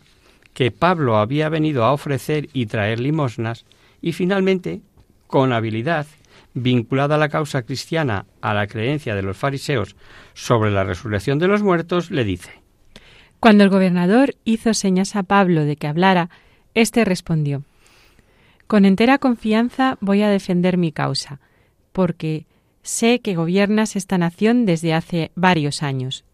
que 0.54 0.70
Pablo 0.70 1.18
había 1.18 1.48
venido 1.48 1.82
a 1.82 1.92
ofrecer 1.92 2.48
y 2.52 2.66
traer 2.66 3.00
limosnas, 3.00 3.64
y 4.00 4.12
finalmente, 4.12 4.82
con 5.26 5.52
habilidad, 5.52 6.06
vinculada 6.54 7.16
a 7.16 7.18
la 7.18 7.30
causa 7.30 7.62
cristiana 7.62 8.26
a 8.42 8.54
la 8.54 8.68
creencia 8.68 9.16
de 9.16 9.22
los 9.22 9.36
fariseos 9.36 9.96
sobre 10.34 10.70
la 10.70 10.84
resurrección 10.84 11.40
de 11.40 11.48
los 11.48 11.64
muertos, 11.64 12.12
le 12.12 12.22
dice 12.22 12.59
Cuando 13.40 13.64
el 13.64 13.70
gobernador 13.70 14.36
hizo 14.44 14.74
señas 14.74 15.16
a 15.16 15.22
Pablo 15.22 15.64
de 15.64 15.76
que 15.76 15.86
hablara, 15.86 16.28
éste 16.74 17.06
respondió 17.06 17.64
Con 18.66 18.84
entera 18.84 19.16
confianza 19.16 19.96
voy 20.02 20.20
a 20.20 20.28
defender 20.28 20.76
mi 20.76 20.92
causa, 20.92 21.40
porque 21.92 22.44
sé 22.82 23.20
que 23.20 23.34
gobiernas 23.34 23.96
esta 23.96 24.18
nación 24.18 24.66
desde 24.66 24.92
hace 24.92 25.30
varios 25.36 25.82
años. 25.82 26.24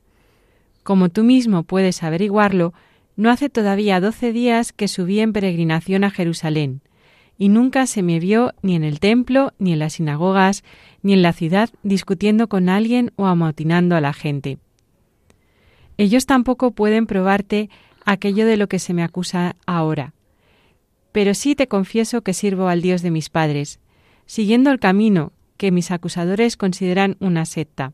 Como 0.83 1.09
tú 1.09 1.23
mismo 1.23 1.63
puedes 1.63 2.03
averiguarlo, 2.03 2.75
no 3.15 3.31
hace 3.31 3.49
todavía 3.51 4.01
doce 4.01 4.33
días 4.33 4.73
que 4.73 4.89
subí 4.89 5.21
en 5.21 5.33
peregrinación 5.33 6.03
a 6.03 6.11
Jerusalén, 6.11 6.81
y 7.39 7.51
nunca 7.51 7.87
se 7.87 8.03
me 8.03 8.19
vio 8.19 8.53
ni 8.63 8.75
en 8.75 8.83
el 8.83 8.99
templo, 8.99 9.53
ni 9.61 9.73
en 9.73 9.79
las 9.79 9.95
sinagogas, 9.95 10.65
ni 11.03 11.13
en 11.13 11.23
la 11.23 11.33
ciudad 11.33 11.71
discutiendo 11.85 12.49
con 12.49 12.69
alguien 12.69 13.13
o 13.15 13.27
amotinando 13.27 13.95
a 13.95 14.01
la 14.01 14.13
gente. 14.13 14.59
Ellos 15.99 16.27
tampoco 16.27 16.73
pueden 16.73 17.07
probarte 17.07 17.71
aquello 18.05 18.47
de 18.47 18.57
lo 18.57 18.69
que 18.69 18.79
se 18.79 18.95
me 18.95 19.03
acusa 19.03 19.57
ahora. 19.67 20.13
Pero 21.13 21.35
sí 21.35 21.55
te 21.55 21.69
confieso 21.69 22.23
que 22.23 22.35
sirvo 22.35 22.69
al 22.69 22.83
Dios 22.83 23.03
de 23.03 23.11
mis 23.11 23.31
padres, 23.31 23.81
siguiendo 24.27 24.71
el 24.71 24.79
camino 24.79 25.33
que 25.57 25.71
mis 25.71 25.91
acusadores 25.91 26.57
consideran 26.57 27.17
una 27.21 27.47
secta. 27.47 27.93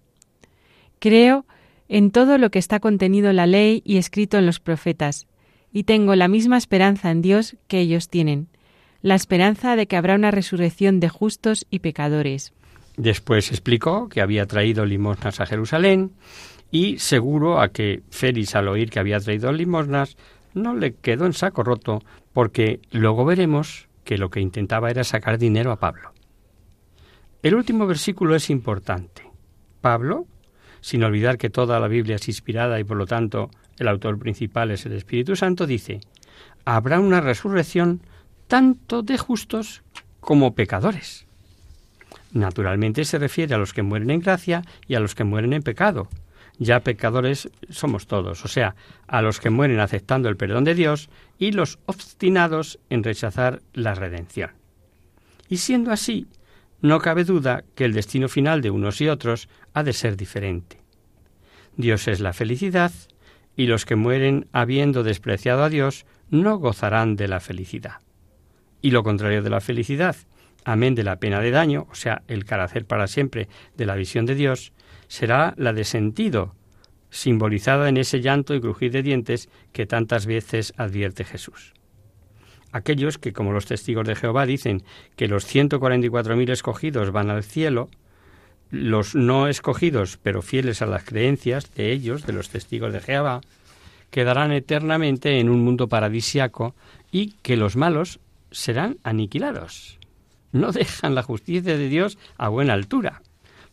Creo 0.99 1.47
en 1.89 2.11
todo 2.11 2.39
lo 2.39 2.51
que 2.51 2.59
está 2.59 2.81
contenido 2.81 3.31
en 3.31 3.37
la 3.37 3.47
ley 3.47 3.83
y 3.85 3.99
escrito 3.99 4.39
en 4.39 4.47
los 4.47 4.61
profetas, 4.61 5.27
y 5.73 5.85
tengo 5.85 6.17
la 6.17 6.29
misma 6.29 6.59
esperanza 6.59 7.11
en 7.11 7.23
Dios 7.23 7.57
que 7.69 7.81
ellos 7.81 8.09
tienen, 8.09 8.49
la 9.03 9.15
esperanza 9.15 9.77
de 9.77 9.87
que 9.87 9.97
habrá 9.97 10.15
una 10.15 10.31
resurrección 10.31 11.01
de 11.01 11.09
justos 11.09 11.67
y 11.71 11.81
pecadores. 11.81 12.53
Después 12.97 13.51
explicó 13.51 14.09
que 14.09 14.21
había 14.21 14.47
traído 14.47 14.85
limosnas 14.85 15.41
a 15.41 15.47
Jerusalén 15.47 16.13
y 16.73 16.99
seguro 16.99 17.61
a 17.61 17.69
que 17.69 18.03
Félix 18.11 18.57
al 18.57 18.67
oír 18.67 18.91
que 18.91 18.99
había 18.99 19.21
traído 19.21 19.53
limosnas 19.53 20.17
no 20.55 20.75
le 20.75 20.95
quedó 20.95 21.27
en 21.27 21.35
saco 21.35 21.63
roto 21.63 22.03
porque 22.33 22.81
luego 22.91 23.25
veremos 23.25 23.89
que 24.05 24.19
lo 24.19 24.31
que 24.31 24.41
intentaba 24.41 24.91
era 24.91 25.05
sacar 25.05 25.39
dinero 25.39 25.71
a 25.71 25.79
Pablo. 25.79 26.13
El 27.43 27.55
último 27.55 27.87
versículo 27.87 28.35
es 28.35 28.51
importante. 28.51 29.23
Pablo, 29.83 30.27
sin 30.81 31.05
olvidar 31.05 31.39
que 31.39 31.51
toda 31.51 31.79
la 31.79 31.89
Biblia 31.89 32.17
es 32.17 32.27
inspirada 32.29 32.81
y 32.81 32.85
por 32.85 32.97
lo 32.97 33.07
tanto 33.07 33.51
el 33.79 33.87
autor 33.87 34.19
principal 34.19 34.71
es 34.71 34.87
el 34.87 34.93
Espíritu 34.93 35.37
Santo, 35.37 35.67
dice, 35.67 36.01
habrá 36.65 37.01
una 37.01 37.21
resurrección 37.21 38.01
tanto 38.47 39.03
de 39.03 39.19
justos 39.19 39.83
como 40.21 40.55
pecadores. 40.55 41.27
Naturalmente 42.33 43.05
se 43.05 43.19
refiere 43.19 43.55
a 43.55 43.59
los 43.59 43.75
que 43.75 43.83
mueren 43.83 44.11
en 44.11 44.21
gracia 44.21 44.63
y 44.87 44.95
a 44.95 45.01
los 45.01 45.15
que 45.15 45.25
mueren 45.25 45.53
en 45.53 45.63
pecado. 45.63 46.09
Ya 46.63 46.81
pecadores 46.81 47.51
somos 47.71 48.07
todos, 48.07 48.45
o 48.45 48.49
sea, 48.49 48.77
a 49.09 49.21
los 49.21 49.41
que 49.41 49.51
mueren 49.51 49.81
aceptando 49.81 50.29
el 50.29 50.37
perdón 50.37 50.65
de 50.65 50.75
Dios 50.75 51.09
y 51.39 51.53
los 51.53 51.79
obstinados 51.87 52.79
en 52.91 53.03
rechazar 53.03 53.63
la 53.73 53.95
redención. 53.95 54.51
Y 55.49 55.57
siendo 55.57 55.91
así, 55.91 56.29
no 56.81 57.01
cabe 57.01 57.25
duda 57.25 57.65
que 57.75 57.85
el 57.85 57.93
destino 57.93 58.29
final 58.29 58.61
de 58.61 58.71
unos 58.71 59.01
y 59.01 59.09
otros 59.09 59.49
ha 59.75 59.83
de 59.83 59.93
ser 59.93 60.17
diferente. 60.17 60.79
Dios 61.77 62.07
es 62.07 62.21
la 62.21 62.33
felicidad 62.33 62.93
y 63.57 63.67
los 63.67 63.85
que 63.85 63.97
mueren 63.97 64.47
habiendo 64.53 65.03
despreciado 65.03 65.65
a 65.65 65.69
Dios 65.69 66.07
no 66.31 66.59
gozarán 66.59 67.17
de 67.17 67.29
la 67.29 67.41
felicidad 67.41 68.03
y 68.83 68.91
lo 68.91 69.05
contrario 69.05 69.43
de 69.43 69.49
la 69.49 69.61
felicidad, 69.61 70.17
amén 70.65 70.95
de 70.95 71.05
la 71.05 71.17
pena 71.17 71.41
de 71.41 71.53
daño, 71.53 71.87
o 71.91 71.95
sea, 71.95 72.23
el 72.27 72.45
carácter 72.45 72.85
para 72.85 73.07
siempre 73.07 73.49
de 73.77 73.87
la 73.87 73.95
visión 73.95 74.27
de 74.27 74.35
Dios, 74.35 74.73
será 75.13 75.53
la 75.59 75.75
de 75.75 75.85
sentido, 75.85 76.55
simbolizada 77.11 77.91
en 77.91 77.99
ese 77.99 78.23
llanto 78.23 78.55
y 78.55 78.63
crujir 78.63 78.93
de 78.93 79.03
dientes 79.03 79.51
que 79.75 79.85
tantas 79.85 80.25
veces 80.25 80.73
advierte 80.79 81.25
Jesús. 81.25 81.75
Aquellos 82.73 83.19
que, 83.19 83.35
como 83.35 83.53
los 83.53 83.67
testigos 83.67 84.07
de 84.07 84.15
Jehová, 84.15 84.47
dicen 84.47 84.85
que 85.15 85.29
los 85.29 85.45
144.000 85.55 86.51
escogidos 86.51 87.13
van 87.13 87.29
al 87.29 87.45
cielo, 87.45 87.91
los 88.71 89.15
no 89.15 89.49
escogidos, 89.49 90.17
pero 90.17 90.41
fieles 90.41 90.81
a 90.81 90.87
las 90.87 91.05
creencias 91.05 91.75
de 91.75 91.93
ellos, 91.93 92.25
de 92.25 92.33
los 92.33 92.49
testigos 92.49 92.95
de 92.95 93.01
Jehová, 93.01 93.43
quedarán 94.11 94.51
eternamente 94.51 95.41
en 95.41 95.51
un 95.51 95.63
mundo 95.63 95.91
paradisiaco 95.91 96.75
y 97.11 97.33
que 97.43 97.59
los 97.59 97.77
malos 97.77 98.19
serán 98.51 98.97
aniquilados. 99.03 99.99
No 100.53 100.73
dejan 100.73 101.15
la 101.15 101.23
justicia 101.23 101.77
de 101.77 101.89
Dios 101.91 102.17
a 102.39 102.49
buena 102.49 102.73
altura. 102.73 103.21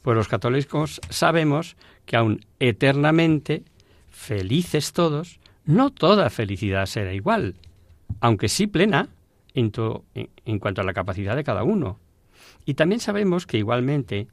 Pues 0.02 0.16
los 0.16 0.28
católicos 0.28 1.02
sabemos 1.10 1.76
que 2.06 2.18
aun 2.18 2.45
eternamente, 2.60 3.64
felices 4.10 4.93
todos, 4.93 5.39
no 5.66 5.91
toda 5.91 6.30
felicidad 6.30 6.86
será 6.86 7.14
igual, 7.14 7.56
aunque 8.22 8.50
sí 8.50 8.68
plena 8.68 9.10
en, 9.54 9.72
en 10.45 10.60
cuanto 10.60 10.82
a 10.82 10.86
la 10.86 10.93
capacidad 10.93 11.36
de 11.36 11.43
cada 11.43 11.64
uno. 11.64 12.00
Y 12.66 12.74
también 12.76 13.00
sabemos 13.00 13.45
que 13.45 13.58
igualmente 13.58 14.28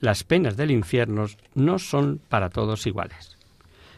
las 0.00 0.24
penas 0.24 0.56
del 0.56 0.70
infierno 0.70 1.26
no 1.54 1.78
son 1.78 2.20
para 2.28 2.50
todos 2.50 2.86
iguales. 2.86 3.38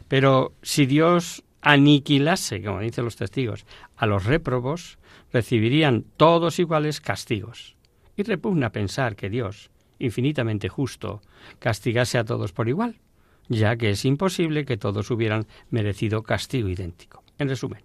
Pero 0.09 0.53
si 0.63 0.87
Dios 0.87 1.43
aniquilase, 1.63 2.63
como 2.63 2.81
dicen 2.81 3.05
los 3.05 3.17
testigos, 3.17 3.65
a 3.97 4.07
los 4.07 4.25
réprobos, 4.25 4.99
recibirían 5.33 6.05
todos 6.17 6.59
iguales 6.59 7.01
castigos. 7.01 7.75
y 8.17 8.23
repugna 8.23 8.71
pensar 8.71 9.17
que 9.17 9.29
Dios, 9.29 9.71
infinitamente 9.99 10.69
justo, 10.69 11.23
castigase 11.59 12.19
a 12.19 12.25
todos 12.25 12.53
por 12.53 12.69
igual, 12.69 13.01
ya 13.49 13.77
que 13.77 13.91
es 13.91 14.05
imposible 14.05 14.65
que 14.65 14.77
todos 14.77 15.11
hubieran 15.11 15.47
merecido 15.71 16.23
castigo 16.23 16.69
idéntico. 16.69 17.23
En 17.39 17.49
resumen, 17.49 17.83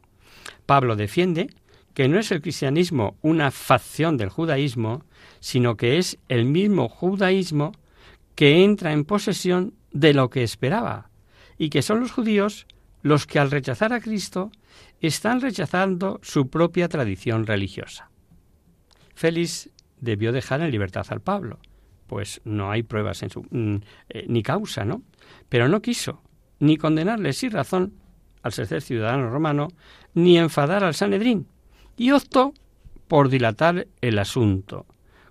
Pablo 0.66 0.96
defiende 0.96 1.50
que 1.94 2.08
no 2.08 2.20
es 2.20 2.32
el 2.32 2.42
cristianismo 2.42 3.18
una 3.22 3.52
facción 3.52 4.18
del 4.18 4.30
judaísmo, 4.30 5.04
sino 5.40 5.76
que 5.76 5.98
es 5.98 6.18
el 6.28 6.46
mismo 6.46 6.88
judaísmo 6.88 7.74
que 8.36 8.64
entra 8.64 8.94
en 8.94 9.06
posesión 9.06 9.74
de 9.92 10.14
lo 10.14 10.30
que 10.30 10.44
esperaba, 10.44 11.10
y 11.58 11.70
que 11.70 11.82
son 11.82 12.00
los 12.00 12.12
judíos 12.12 12.68
los 13.02 13.26
que 13.26 13.40
al 13.40 13.52
rechazar 13.52 13.94
a 13.94 14.00
Cristo 14.00 14.52
están 15.02 15.42
rechazando 15.42 16.20
su 16.22 16.50
propia 16.50 16.88
tradición 16.88 17.46
religiosa. 17.46 18.10
Félix 19.16 19.70
debió 20.00 20.32
dejar 20.32 20.62
en 20.62 20.72
libertad 20.72 21.06
al 21.10 21.22
Pablo, 21.22 21.60
pues 22.10 22.42
no 22.44 22.72
hay 22.72 22.84
pruebas 22.84 23.24
en 23.24 23.30
su, 23.30 23.46
mm, 23.50 23.76
eh, 24.10 24.26
ni 24.28 24.44
causa, 24.44 24.84
¿no? 24.84 25.04
Pero 25.48 25.70
no 25.70 25.82
quiso 25.82 26.22
ni 26.60 26.76
condenarle 26.76 27.32
sin 27.32 27.52
razón 27.52 27.94
al 28.42 28.52
ser 28.52 28.82
ciudadano 28.82 29.30
romano, 29.30 29.70
ni 30.14 30.38
enfadar 30.38 30.84
al 30.84 30.96
Sanedrín, 30.96 31.48
y 31.96 32.12
optó 32.12 32.54
por 33.08 33.30
dilatar 33.30 33.88
el 34.02 34.20
asunto, 34.20 34.86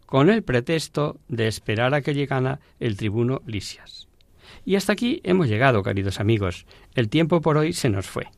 con 0.07 0.31
el 0.31 0.43
pretexto 0.43 1.19
de 1.29 1.49
esperar 1.49 1.95
a 1.95 2.01
que 2.01 2.15
llegara 2.15 2.61
el 2.81 2.97
tribuno 2.97 3.43
Lisias. 3.47 4.09
Y 4.65 4.77
hasta 4.77 4.93
aquí 4.93 5.21
hemos 5.25 5.49
llegado, 5.49 5.83
queridos 5.83 6.21
amigos. 6.21 6.67
El 6.95 7.09
tiempo 7.09 7.41
por 7.41 7.57
hoy 7.57 7.73
se 7.73 7.91
nos 7.91 8.07
fue. 8.07 8.29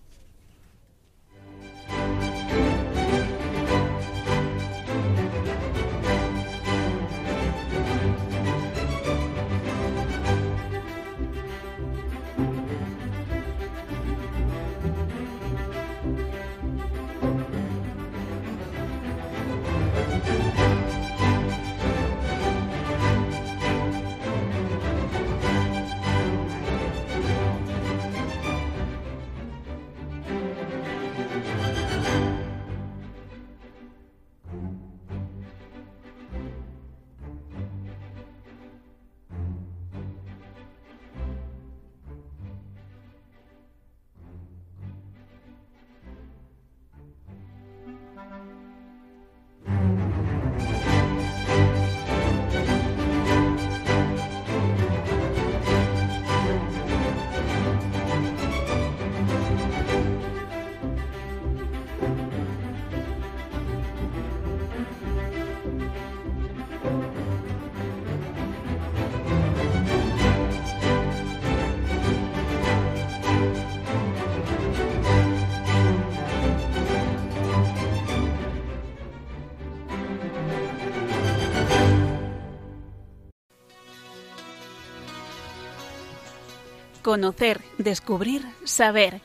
Conocer, 87.11 87.61
descubrir, 87.77 88.43
saber. 88.63 89.21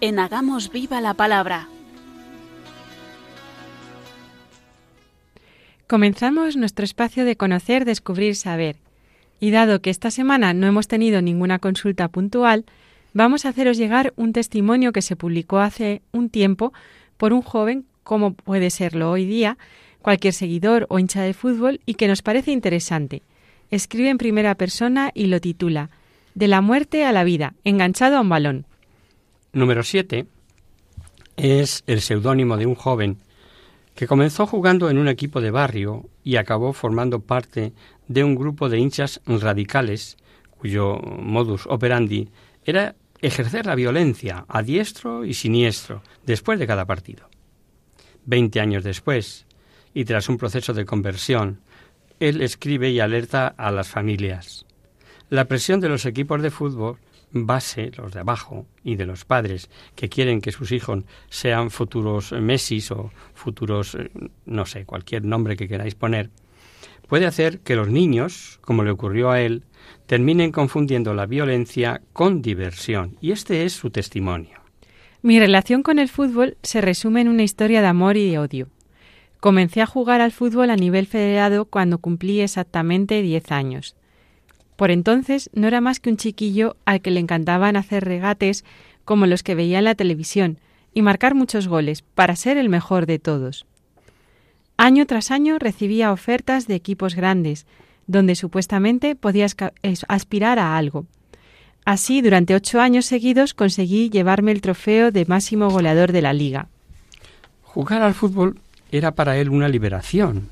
En 0.00 0.20
Hagamos 0.20 0.70
Viva 0.70 1.00
la 1.00 1.14
Palabra. 1.14 1.68
Comenzamos 5.88 6.56
nuestro 6.56 6.84
espacio 6.84 7.24
de 7.24 7.34
conocer, 7.34 7.84
descubrir, 7.84 8.36
saber. 8.36 8.76
Y 9.40 9.50
dado 9.50 9.82
que 9.82 9.90
esta 9.90 10.12
semana 10.12 10.54
no 10.54 10.68
hemos 10.68 10.86
tenido 10.86 11.20
ninguna 11.20 11.58
consulta 11.58 12.06
puntual, 12.06 12.64
vamos 13.12 13.44
a 13.44 13.48
haceros 13.48 13.76
llegar 13.76 14.12
un 14.14 14.32
testimonio 14.32 14.92
que 14.92 15.02
se 15.02 15.16
publicó 15.16 15.58
hace 15.58 16.02
un 16.12 16.30
tiempo 16.30 16.72
por 17.16 17.32
un 17.32 17.42
joven, 17.42 17.86
como 18.04 18.34
puede 18.34 18.70
serlo 18.70 19.10
hoy 19.10 19.26
día, 19.26 19.58
cualquier 20.00 20.32
seguidor 20.32 20.86
o 20.90 21.00
hincha 21.00 21.22
de 21.22 21.34
fútbol, 21.34 21.80
y 21.86 21.94
que 21.94 22.06
nos 22.06 22.22
parece 22.22 22.52
interesante. 22.52 23.22
Escribe 23.72 24.10
en 24.10 24.18
primera 24.18 24.54
persona 24.54 25.10
y 25.12 25.26
lo 25.26 25.40
titula 25.40 25.90
de 26.36 26.48
la 26.48 26.60
muerte 26.60 27.06
a 27.06 27.12
la 27.12 27.24
vida, 27.24 27.54
enganchado 27.64 28.18
a 28.18 28.20
un 28.20 28.28
balón. 28.28 28.66
Número 29.54 29.82
7 29.82 30.26
es 31.38 31.82
el 31.86 32.02
seudónimo 32.02 32.58
de 32.58 32.66
un 32.66 32.74
joven 32.74 33.16
que 33.94 34.06
comenzó 34.06 34.46
jugando 34.46 34.90
en 34.90 34.98
un 34.98 35.08
equipo 35.08 35.40
de 35.40 35.50
barrio 35.50 36.10
y 36.22 36.36
acabó 36.36 36.74
formando 36.74 37.20
parte 37.20 37.72
de 38.06 38.22
un 38.22 38.34
grupo 38.34 38.68
de 38.68 38.78
hinchas 38.78 39.22
radicales 39.24 40.18
cuyo 40.58 40.98
modus 40.98 41.66
operandi 41.66 42.28
era 42.64 42.96
ejercer 43.22 43.64
la 43.64 43.74
violencia 43.74 44.44
a 44.46 44.62
diestro 44.62 45.24
y 45.24 45.32
siniestro 45.32 46.02
después 46.26 46.58
de 46.58 46.66
cada 46.66 46.84
partido. 46.84 47.30
Veinte 48.26 48.60
años 48.60 48.84
después, 48.84 49.46
y 49.94 50.04
tras 50.04 50.28
un 50.28 50.36
proceso 50.36 50.74
de 50.74 50.84
conversión, 50.84 51.60
él 52.20 52.42
escribe 52.42 52.90
y 52.90 53.00
alerta 53.00 53.46
a 53.46 53.70
las 53.70 53.88
familias. 53.88 54.65
La 55.28 55.46
presión 55.46 55.80
de 55.80 55.88
los 55.88 56.06
equipos 56.06 56.40
de 56.40 56.50
fútbol 56.50 56.98
base, 57.32 57.90
los 57.96 58.12
de 58.12 58.20
abajo, 58.20 58.66
y 58.84 58.96
de 58.96 59.06
los 59.06 59.24
padres 59.24 59.68
que 59.94 60.08
quieren 60.08 60.40
que 60.40 60.52
sus 60.52 60.72
hijos 60.72 61.04
sean 61.28 61.70
futuros 61.70 62.32
Messi 62.32 62.82
o 62.90 63.10
futuros, 63.34 63.96
eh, 63.96 64.10
no 64.46 64.66
sé, 64.66 64.84
cualquier 64.84 65.24
nombre 65.24 65.56
que 65.56 65.68
queráis 65.68 65.94
poner, 65.94 66.30
puede 67.08 67.26
hacer 67.26 67.60
que 67.60 67.76
los 67.76 67.88
niños, 67.88 68.58
como 68.62 68.84
le 68.84 68.90
ocurrió 68.90 69.30
a 69.30 69.40
él, 69.40 69.64
terminen 70.06 70.52
confundiendo 70.52 71.14
la 71.14 71.26
violencia 71.26 72.00
con 72.12 72.42
diversión. 72.42 73.16
Y 73.20 73.32
este 73.32 73.64
es 73.64 73.72
su 73.72 73.90
testimonio. 73.90 74.60
Mi 75.22 75.40
relación 75.40 75.82
con 75.82 75.98
el 75.98 76.08
fútbol 76.08 76.56
se 76.62 76.80
resume 76.80 77.20
en 77.20 77.28
una 77.28 77.42
historia 77.42 77.80
de 77.80 77.88
amor 77.88 78.16
y 78.16 78.30
de 78.30 78.38
odio. 78.38 78.68
Comencé 79.40 79.82
a 79.82 79.86
jugar 79.86 80.20
al 80.20 80.32
fútbol 80.32 80.70
a 80.70 80.76
nivel 80.76 81.06
federado 81.06 81.66
cuando 81.66 81.98
cumplí 81.98 82.40
exactamente 82.40 83.22
10 83.22 83.52
años. 83.52 83.96
Por 84.76 84.90
entonces 84.90 85.50
no 85.54 85.66
era 85.66 85.80
más 85.80 86.00
que 86.00 86.10
un 86.10 86.16
chiquillo 86.16 86.76
al 86.84 87.00
que 87.00 87.10
le 87.10 87.20
encantaban 87.20 87.76
hacer 87.76 88.04
regates 88.04 88.64
como 89.04 89.26
los 89.26 89.42
que 89.42 89.54
veía 89.54 89.78
en 89.78 89.84
la 89.84 89.94
televisión 89.94 90.58
y 90.92 91.02
marcar 91.02 91.34
muchos 91.34 91.68
goles 91.68 92.02
para 92.02 92.36
ser 92.36 92.58
el 92.58 92.68
mejor 92.68 93.06
de 93.06 93.18
todos. 93.18 93.66
Año 94.76 95.06
tras 95.06 95.30
año 95.30 95.58
recibía 95.58 96.12
ofertas 96.12 96.66
de 96.66 96.74
equipos 96.74 97.14
grandes, 97.14 97.66
donde 98.06 98.34
supuestamente 98.34 99.16
podía 99.16 99.46
aspirar 100.08 100.58
a 100.58 100.76
algo. 100.76 101.06
Así, 101.86 102.20
durante 102.20 102.54
ocho 102.54 102.80
años 102.80 103.06
seguidos 103.06 103.54
conseguí 103.54 104.10
llevarme 104.10 104.52
el 104.52 104.60
trofeo 104.60 105.12
de 105.12 105.24
máximo 105.24 105.70
goleador 105.70 106.12
de 106.12 106.20
la 106.20 106.32
liga. 106.32 106.68
Jugar 107.62 108.02
al 108.02 108.14
fútbol 108.14 108.58
era 108.90 109.14
para 109.14 109.38
él 109.38 109.50
una 109.50 109.68
liberación. 109.68 110.50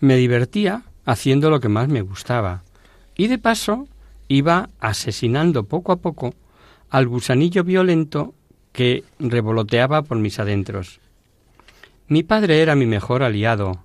Me 0.00 0.16
divertía 0.16 0.82
haciendo 1.04 1.50
lo 1.50 1.60
que 1.60 1.68
más 1.68 1.88
me 1.88 2.00
gustaba, 2.00 2.63
y 3.16 3.28
de 3.28 3.38
paso 3.38 3.88
iba 4.28 4.70
asesinando 4.80 5.64
poco 5.64 5.92
a 5.92 5.96
poco 5.96 6.34
al 6.90 7.08
gusanillo 7.08 7.64
violento 7.64 8.34
que 8.72 9.04
revoloteaba 9.18 10.02
por 10.02 10.18
mis 10.18 10.38
adentros. 10.38 11.00
Mi 12.08 12.22
padre 12.22 12.60
era 12.60 12.74
mi 12.74 12.86
mejor 12.86 13.22
aliado. 13.22 13.84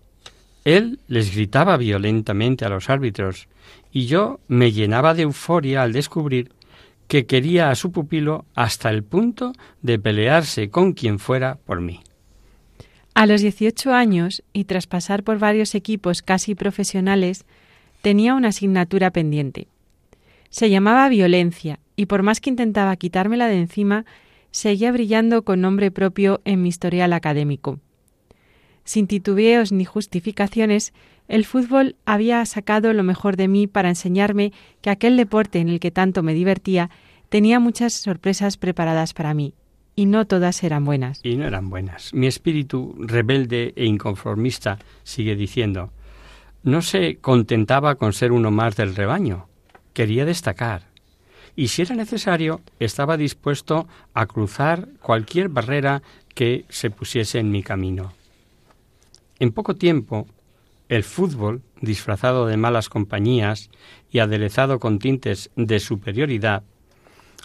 Él 0.66 1.00
les 1.08 1.34
gritaba 1.34 1.78
violentamente 1.78 2.66
a 2.66 2.70
los 2.70 2.90
árbitros 2.90 3.48
y 3.92 4.06
yo 4.06 4.40
me 4.48 4.72
llenaba 4.72 5.14
de 5.14 5.24
euforia 5.24 5.84
al 5.84 5.94
descubrir 5.94 6.52
que 7.08 7.26
quería 7.26 7.72
a 7.72 7.76
su 7.76 7.92
pupilo 7.92 8.46
hasta 8.54 8.90
el 8.90 9.04
punto 9.04 9.54
de 9.82 9.98
pelearse 9.98 10.70
con 10.70 10.94
quien 10.94 11.18
fuera 11.18 11.58
por 11.66 11.82
mí. 11.82 12.02
A 13.16 13.26
los 13.26 13.42
18 13.42 13.94
años, 13.94 14.44
y 14.54 14.66
tras 14.66 14.86
pasar 14.86 15.24
por 15.24 15.40
varios 15.40 15.74
equipos 15.74 16.22
casi 16.22 16.54
profesionales, 16.54 17.46
tenía 18.02 18.34
una 18.36 18.50
asignatura 18.50 19.12
pendiente. 19.12 19.68
Se 20.50 20.70
llamaba 20.70 21.10
violencia 21.10 21.80
y 21.95 22.06
por 22.08 22.24
más 22.24 22.41
que 22.41 22.50
intentaba 22.50 22.95
quitármela 22.95 23.47
de 23.47 23.60
encima, 23.60 24.06
seguía 24.52 24.91
brillando 24.91 25.43
con 25.43 25.62
nombre 25.62 25.91
propio 25.91 26.41
en 26.45 26.62
mi 26.62 26.70
historial 26.70 27.14
académico. 27.14 27.80
Sin 28.84 29.06
titubeos 29.06 29.72
ni 29.72 29.86
justificaciones, 29.86 30.93
El 31.28 31.45
fútbol 31.45 31.95
había 32.06 32.43
sacado 32.47 32.91
lo 32.91 33.04
mejor 33.04 33.38
de 33.38 33.47
mí 33.47 33.68
para 33.68 33.89
enseñarme 33.89 34.52
que 34.82 34.89
aquel 34.89 35.16
deporte 35.16 35.60
en 35.60 35.70
el 35.70 35.80
que 35.80 35.91
tanto 35.91 36.24
me 36.24 36.34
divertía 36.34 36.89
tenía 37.30 37.60
muchas 37.60 37.93
sorpresas 37.93 38.58
preparadas 38.58 39.14
para 39.14 39.36
mí, 39.36 39.54
y 39.95 40.08
no 40.08 40.26
todas 40.26 40.64
eran 40.64 40.86
buenas. 40.86 41.20
Y 41.24 41.36
no 41.36 41.45
eran 41.45 41.70
buenas. 41.70 42.12
Mi 42.16 42.26
espíritu 42.26 42.95
rebelde 42.97 43.74
e 43.76 43.86
inconformista, 43.86 44.80
sigue 45.04 45.36
diciendo, 45.36 45.91
no 46.64 46.82
se 46.82 47.18
contentaba 47.18 47.95
con 47.95 48.14
ser 48.14 48.32
uno 48.32 48.51
más 48.51 48.76
del 48.76 48.95
rebaño, 48.95 49.47
quería 49.93 50.26
destacar. 50.26 50.84
Y 51.55 51.70
si 51.70 51.82
era 51.82 51.95
necesario, 51.95 52.62
estaba 52.80 53.18
dispuesto 53.18 53.88
a 54.14 54.26
cruzar 54.26 54.88
cualquier 55.01 55.49
barrera 55.49 56.01
que 56.34 56.66
se 56.70 56.89
pusiese 56.89 57.39
en 57.39 57.51
mi 57.51 57.64
camino. 57.64 58.14
En 59.39 59.51
poco 59.51 59.76
tiempo 59.76 60.28
el 60.89 61.03
fútbol, 61.03 61.62
disfrazado 61.82 62.47
de 62.47 62.57
malas 62.57 62.89
compañías 62.89 63.70
y 64.12 64.20
aderezado 64.20 64.80
con 64.80 64.97
tintes 64.97 65.51
de 65.55 65.80
superioridad, 65.80 66.64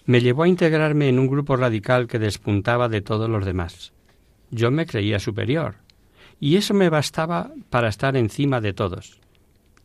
me 0.07 0.23
llevó 0.23 0.45
a 0.45 0.49
integrarme 0.49 1.09
en 1.09 1.19
un 1.19 1.29
grupo 1.29 1.57
radical 1.57 2.07
que 2.07 2.19
despuntaba 2.19 2.89
de 2.89 3.03
todos 3.03 3.29
los 3.29 3.45
demás. 3.45 3.93
Yo 4.51 4.71
me 4.71 4.87
creía 4.87 5.19
superior, 5.19 5.77
y 6.45 6.57
eso 6.57 6.75
me 6.75 6.91
bastaba 6.91 7.53
para 7.71 7.89
estar 7.89 8.19
encima 8.19 8.61
de 8.61 8.75
todos, 8.75 9.19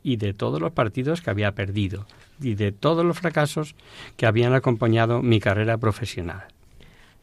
y 0.03 0.17
de 0.17 0.33
todos 0.33 0.59
los 0.59 0.73
partidos 0.73 1.21
que 1.21 1.29
había 1.29 1.53
perdido, 1.53 2.05
y 2.41 2.55
de 2.55 2.73
todos 2.73 3.05
los 3.05 3.17
fracasos 3.17 3.75
que 4.17 4.25
habían 4.25 4.53
acompañado 4.53 5.21
mi 5.21 5.39
carrera 5.39 5.77
profesional. 5.77 6.43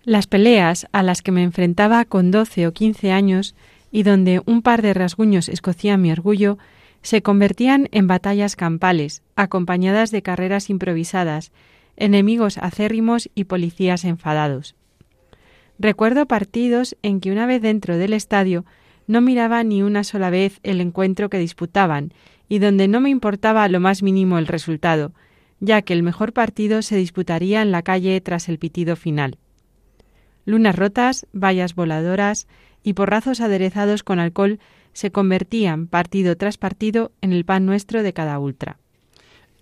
Las 0.05 0.26
peleas 0.26 0.87
a 0.93 1.03
las 1.03 1.20
que 1.20 1.32
me 1.32 1.43
enfrentaba 1.43 2.07
con 2.07 2.30
doce 2.30 2.66
o 2.66 2.72
quince 2.72 3.12
años 3.12 3.55
y 3.93 4.05
donde 4.05 4.41
un 4.47 4.62
par 4.62 4.80
de 4.80 4.95
rasguños 4.95 5.51
escocían 5.51 6.01
mi 6.01 6.11
orgullo, 6.11 6.57
se 7.03 7.20
convertían 7.20 7.91
en 7.93 8.07
batallas 8.07 8.57
campales, 8.57 9.20
acompañadas 9.37 10.11
de 10.12 10.22
carreras 10.22 10.70
improvisadas, 10.70 11.53
enemigos 11.99 12.57
acérrimos 12.57 13.28
y 13.34 13.45
policías 13.45 14.07
enfadados. 14.07 14.76
Recuerdo 15.78 16.24
partidos 16.24 16.97
en 17.03 17.20
que 17.20 17.32
una 17.32 17.45
vez 17.45 17.61
dentro 17.61 17.99
del 17.99 18.14
estadio 18.14 18.64
no 19.07 19.20
miraba 19.20 19.62
ni 19.64 19.82
una 19.82 20.04
sola 20.04 20.30
vez 20.30 20.61
el 20.62 20.80
encuentro 20.80 21.28
que 21.30 21.38
disputaban 21.38 22.12
y 22.48 22.59
donde 22.59 22.88
no 22.88 23.00
me 23.00 23.11
importaba 23.11 23.68
lo 23.68 23.80
más 23.80 24.02
mínimo 24.02 24.38
el 24.38 24.46
resultado, 24.46 25.12
ya 25.61 25.82
que 25.82 25.92
el 25.92 26.02
mejor 26.02 26.32
partido 26.32 26.82
se 26.82 26.96
disputaría 26.96 27.62
en 27.62 27.72
la 27.72 27.82
calle 27.82 28.20
tras 28.20 28.48
el 28.48 28.59
pitido 28.59 28.96
final. 28.96 29.38
Lunas 30.44 30.76
rotas, 30.76 31.26
vallas 31.32 31.74
voladoras, 31.74 32.46
y 32.82 32.92
porrazos 32.92 33.40
aderezados 33.40 34.04
con 34.04 34.20
alcohol 34.20 34.61
se 34.92 35.11
convertían, 35.11 35.88
partido 35.88 36.36
tras 36.36 36.57
partido, 36.57 37.11
en 37.20 37.32
el 37.32 37.44
pan 37.44 37.66
nuestro 37.66 38.04
de 38.04 38.12
cada 38.12 38.38
ultra. 38.38 38.78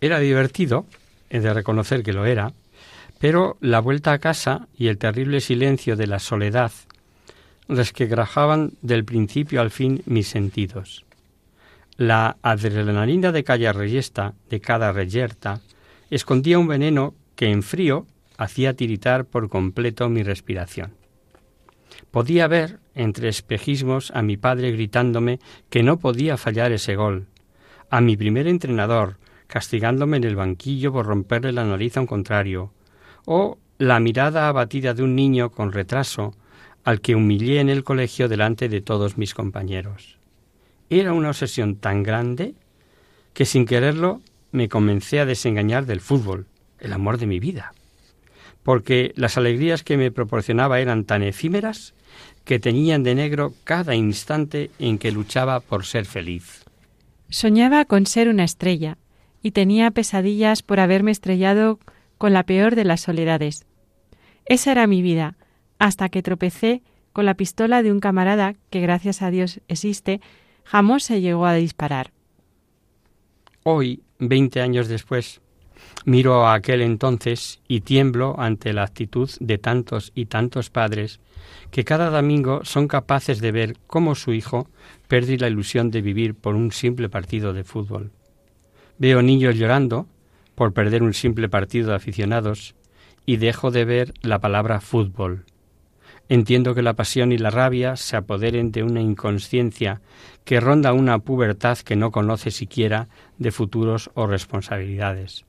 Era 0.01 0.19
divertido, 0.19 0.87
he 1.31 1.41
de 1.41 1.55
reconocer 1.55 2.03
que 2.03 2.13
lo 2.13 2.27
era, 2.27 2.53
pero 3.19 3.57
la 3.61 3.81
vuelta 3.81 4.13
a 4.13 4.19
casa 4.19 4.69
y 4.77 4.89
el 4.89 4.99
terrible 4.99 5.41
silencio 5.41 5.97
de 5.97 6.07
la 6.07 6.19
soledad 6.19 6.73
resquebrajaban 7.69 8.73
del 8.83 9.05
principio 9.05 9.61
al 9.61 9.71
fin 9.71 10.03
mis 10.07 10.29
sentidos. 10.29 11.05
La 11.97 12.37
adrenalina 12.43 13.33
de 13.33 13.45
cada 13.45 13.73
reyesta, 13.73 14.35
de 14.51 14.61
cada 14.61 14.93
reyerta, 14.93 15.61
escondía 16.11 16.59
un 16.59 16.67
veneno 16.67 17.15
que 17.37 17.51
en 17.51 17.63
frío 17.63 18.07
hacía 18.37 18.75
tiritar 18.75 19.25
por 19.25 19.49
completo 19.49 20.09
mi 20.09 20.23
respiración. 20.23 20.95
Podía 22.11 22.49
ver, 22.49 22.81
entre 22.95 23.29
espejismos, 23.29 24.11
a 24.11 24.23
mi 24.23 24.37
padre 24.37 24.73
gritándome 24.73 25.39
que 25.71 25.83
no 25.83 25.99
podía 25.99 26.37
fallar 26.37 26.73
ese 26.73 26.97
gol, 26.97 27.27
a 27.91 28.01
mi 28.01 28.17
primer 28.17 28.49
entrenador 28.49 29.19
castigándome 29.47 30.17
en 30.17 30.25
el 30.25 30.37
banquillo 30.37 30.93
por 30.93 31.07
romperle 31.07 31.53
la 31.53 31.65
nariz 31.65 31.97
a 31.97 32.01
un 32.01 32.07
contrario, 32.07 32.73
o 33.25 33.59
la 33.79 34.01
mirada 34.01 34.49
abatida 34.49 34.95
de 34.95 35.03
un 35.03 35.15
niño 35.15 35.51
con 35.51 35.73
retraso 35.73 36.35
al 36.85 37.01
que 37.01 37.15
humillé 37.15 37.61
en 37.61 37.71
el 37.71 37.83
colegio 37.83 38.29
delante 38.29 38.69
de 38.69 38.81
todos 38.81 39.17
mis 39.17 39.35
compañeros. 39.35 40.19
Era 40.91 41.13
una 41.13 41.31
obsesión 41.31 41.77
tan 41.77 42.03
grande 42.03 42.55
que 43.33 43.47
sin 43.47 43.65
quererlo 43.65 44.21
me 44.53 44.69
comencé 44.69 45.19
a 45.19 45.27
desengañar 45.27 45.87
del 45.87 46.01
fútbol, 46.01 46.47
el 46.79 46.93
amor 46.93 47.19
de 47.19 47.27
mi 47.27 47.41
vida, 47.41 47.75
porque 48.63 49.13
las 49.17 49.37
alegrías 49.37 49.83
que 49.83 49.97
me 49.97 50.13
proporcionaba 50.13 50.79
eran 50.81 51.05
tan 51.05 51.23
efímeras 51.23 51.95
que 52.45 52.61
teñían 52.61 53.03
de 53.03 53.15
negro 53.15 53.55
cada 53.65 53.95
instante 53.95 54.71
en 54.79 54.99
que 54.99 55.11
luchaba 55.11 55.61
por 55.61 55.87
ser 55.87 56.05
feliz. 56.05 56.65
Soñaba 57.31 57.87
con 57.87 58.07
ser 58.07 58.29
una 58.29 58.45
estrella 58.45 58.99
y 59.43 59.53
tenía 59.53 59.91
pesadillas 59.91 60.63
por 60.63 60.79
haberme 60.79 61.11
estrellado 61.11 61.81
con 62.19 62.33
la 62.33 62.45
peor 62.45 62.77
de 62.77 62.85
las 62.85 63.01
soledades. 63.01 63.67
Esa 64.45 64.73
era 64.73 64.87
mi 64.87 65.03
vida, 65.03 65.37
hasta 65.85 66.09
que 66.09 66.23
tropecé 66.23 66.81
con 67.13 67.27
la 67.27 67.35
pistola 67.35 67.83
de 67.83 67.93
un 67.93 68.01
camarada 68.01 68.55
que 68.71 68.81
gracias 68.81 69.21
a 69.21 69.31
Dios 69.31 69.61
existe, 69.69 70.23
jamás 70.65 71.03
se 71.03 71.21
llegó 71.21 71.45
a 71.45 71.53
disparar. 71.53 72.11
Hoy, 73.65 74.01
veinte 74.19 74.63
años 74.63 74.89
después, 74.89 75.43
miro 76.07 76.47
a 76.47 76.55
aquel 76.55 76.81
entonces 76.81 77.61
y 77.69 77.83
tiemblo 77.83 78.35
ante 78.39 78.73
la 78.73 78.85
actitud 78.85 79.29
de 79.41 79.59
tantos 79.59 80.11
y 80.15 80.25
tantos 80.25 80.71
padres 80.71 81.21
que 81.71 81.85
cada 81.85 82.09
domingo 82.09 82.65
son 82.65 82.89
capaces 82.89 83.43
de 83.43 83.53
ver 83.53 83.77
cómo 83.87 84.15
su 84.15 84.33
hijo 84.33 84.71
pierde 85.07 85.37
la 85.37 85.49
ilusión 85.49 85.91
de 85.91 86.01
vivir 86.01 86.35
por 86.35 86.55
un 86.55 86.73
simple 86.73 87.11
partido 87.11 87.53
de 87.53 87.63
fútbol. 87.63 88.11
Veo 88.97 89.21
niños 89.21 89.57
llorando 89.57 90.07
por 90.55 90.73
perder 90.73 91.03
un 91.03 91.13
simple 91.13 91.51
partido 91.51 91.91
de 91.91 91.97
aficionados 91.97 92.75
y 93.27 93.37
dejo 93.37 93.71
de 93.71 93.85
ver 93.85 94.15
la 94.23 94.39
palabra 94.39 94.81
fútbol. 94.81 95.45
Entiendo 96.29 96.75
que 96.75 96.83
la 96.83 96.95
pasión 96.95 97.33
y 97.33 97.39
la 97.39 97.51
rabia 97.51 97.97
se 97.97 98.17
apoderen 98.17 98.73
de 98.73 98.83
una 98.83 99.01
inconsciencia 99.01 100.01
que 100.45 100.61
ronda 100.61 100.93
una 100.93 101.19
pubertad 101.19 101.79
que 101.79 101.97
no 101.97 102.11
conoce 102.11 102.51
siquiera 102.51 103.09
de 103.39 103.51
futuros 103.51 104.11
o 104.15 104.27
responsabilidades 104.27 105.45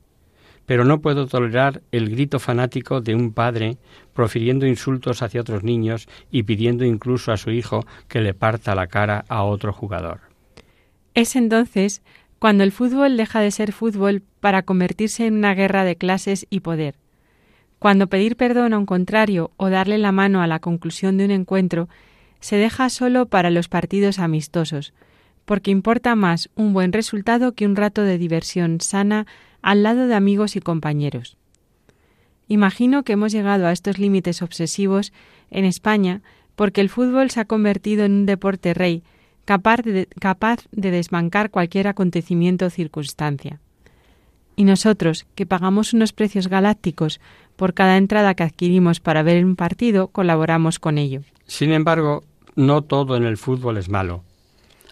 pero 0.65 0.84
no 0.84 0.99
puedo 0.99 1.28
tolerar 1.28 1.82
el 1.91 2.09
grito 2.09 2.39
fanático 2.39 3.01
de 3.01 3.15
un 3.15 3.34
padre 3.34 3.78
profiriendo 4.13 4.65
insultos 4.65 5.21
hacia 5.21 5.41
otros 5.41 5.63
niños 5.63 6.07
y 6.32 6.43
pidiendo 6.43 6.86
incluso 6.86 7.32
a 7.32 7.38
su 7.38 7.51
hijo 7.51 7.86
que 8.07 8.21
le 8.21 8.34
parta 8.34 8.76
la 8.76 8.88
cara 8.88 9.26
a 9.28 9.43
otro 9.43 9.73
jugador. 9.73 10.21
Es 11.13 11.36
entonces 11.36 12.01
cuando 12.39 12.63
el 12.63 12.71
fútbol 12.71 13.17
deja 13.17 13.39
de 13.39 13.51
ser 13.51 13.71
fútbol 13.71 14.23
para 14.39 14.63
convertirse 14.63 15.28
en 15.28 15.36
una 15.36 15.53
guerra 15.53 15.84
de 15.84 15.95
clases 15.95 16.45
y 16.49 16.59
poder. 16.61 16.95
Cuando 17.86 18.07
pedir 18.07 18.36
perdón 18.36 18.73
a 18.73 18.79
un 18.79 18.88
contrario 18.88 19.51
o 19.57 19.69
darle 19.69 19.99
la 19.99 20.11
mano 20.11 20.41
a 20.41 20.47
la 20.47 20.57
conclusión 20.57 21.19
de 21.19 21.25
un 21.25 21.29
encuentro 21.29 21.88
se 22.39 22.55
deja 22.55 22.89
solo 22.89 23.27
para 23.27 23.51
los 23.51 23.67
partidos 23.67 24.17
amistosos, 24.17 24.91
porque 25.45 25.69
importa 25.69 26.15
más 26.15 26.49
un 26.55 26.73
buen 26.73 26.93
resultado 26.93 27.51
que 27.51 27.67
un 27.67 27.75
rato 27.75 28.01
de 28.01 28.17
diversión 28.17 28.81
sana 28.81 29.27
al 29.61 29.83
lado 29.83 30.07
de 30.07 30.15
amigos 30.15 30.55
y 30.55 30.61
compañeros. 30.61 31.38
Imagino 32.47 33.03
que 33.03 33.13
hemos 33.13 33.31
llegado 33.31 33.67
a 33.67 33.71
estos 33.71 33.99
límites 33.99 34.41
obsesivos 34.41 35.13
en 35.51 35.63
España 35.63 36.23
porque 36.55 36.81
el 36.81 36.89
fútbol 36.89 37.29
se 37.29 37.41
ha 37.41 37.45
convertido 37.45 38.03
en 38.03 38.13
un 38.13 38.25
deporte 38.25 38.73
rey, 38.73 39.03
capaz 39.45 39.83
de, 39.83 40.07
capaz 40.19 40.65
de 40.71 40.89
desbancar 40.89 41.51
cualquier 41.51 41.88
acontecimiento 41.88 42.65
o 42.65 42.69
circunstancia. 42.71 43.59
Y 44.55 44.63
nosotros, 44.63 45.25
que 45.36 45.45
pagamos 45.45 45.93
unos 45.93 46.13
precios 46.13 46.47
galácticos 46.47 47.19
por 47.56 47.74
cada 47.74 47.97
entrada 47.97 48.34
que 48.34 48.43
adquirimos 48.43 48.99
para 48.99 49.24
ver 49.24 49.43
un 49.43 49.56
partido, 49.56 50.08
colaboramos 50.08 50.80
con 50.80 50.97
ello. 50.97 51.22
Sin 51.47 51.72
embargo, 51.72 52.24
no 52.56 52.82
todo 52.84 53.16
en 53.18 53.24
el 53.24 53.38
fútbol 53.38 53.78
es 53.78 53.89
malo. 53.89 54.24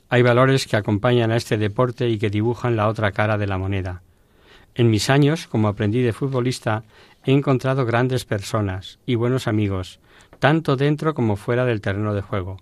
Hay 0.09 0.21
valores 0.21 0.67
que 0.67 0.75
acompañan 0.75 1.31
a 1.31 1.37
este 1.37 1.57
deporte 1.57 2.09
y 2.09 2.19
que 2.19 2.29
dibujan 2.29 2.75
la 2.75 2.87
otra 2.87 3.11
cara 3.11 3.37
de 3.37 3.47
la 3.47 3.57
moneda. 3.57 4.01
En 4.75 4.89
mis 4.89 5.09
años 5.09 5.47
como 5.47 5.67
aprendiz 5.67 6.03
de 6.03 6.13
futbolista 6.13 6.83
he 7.25 7.31
encontrado 7.31 7.85
grandes 7.85 8.25
personas 8.25 8.99
y 9.05 9.15
buenos 9.15 9.47
amigos, 9.47 9.99
tanto 10.39 10.75
dentro 10.75 11.13
como 11.13 11.35
fuera 11.35 11.65
del 11.65 11.81
terreno 11.81 12.13
de 12.13 12.21
juego. 12.21 12.57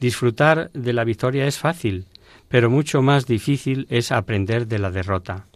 Disfrutar 0.00 0.70
de 0.72 0.92
la 0.92 1.04
victoria 1.04 1.46
es 1.46 1.58
fácil, 1.58 2.06
pero 2.48 2.70
mucho 2.70 3.02
más 3.02 3.26
difícil 3.26 3.86
es 3.90 4.10
aprender 4.10 4.66
de 4.66 4.78
la 4.78 4.90
derrota. 4.90 5.46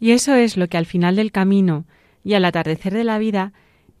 Y 0.00 0.12
eso 0.12 0.34
es 0.34 0.56
lo 0.56 0.68
que 0.68 0.78
al 0.78 0.86
final 0.86 1.16
del 1.16 1.32
camino 1.32 1.84
y 2.24 2.34
al 2.34 2.44
atardecer 2.44 2.92
de 2.92 3.04
la 3.04 3.18
vida 3.18 3.52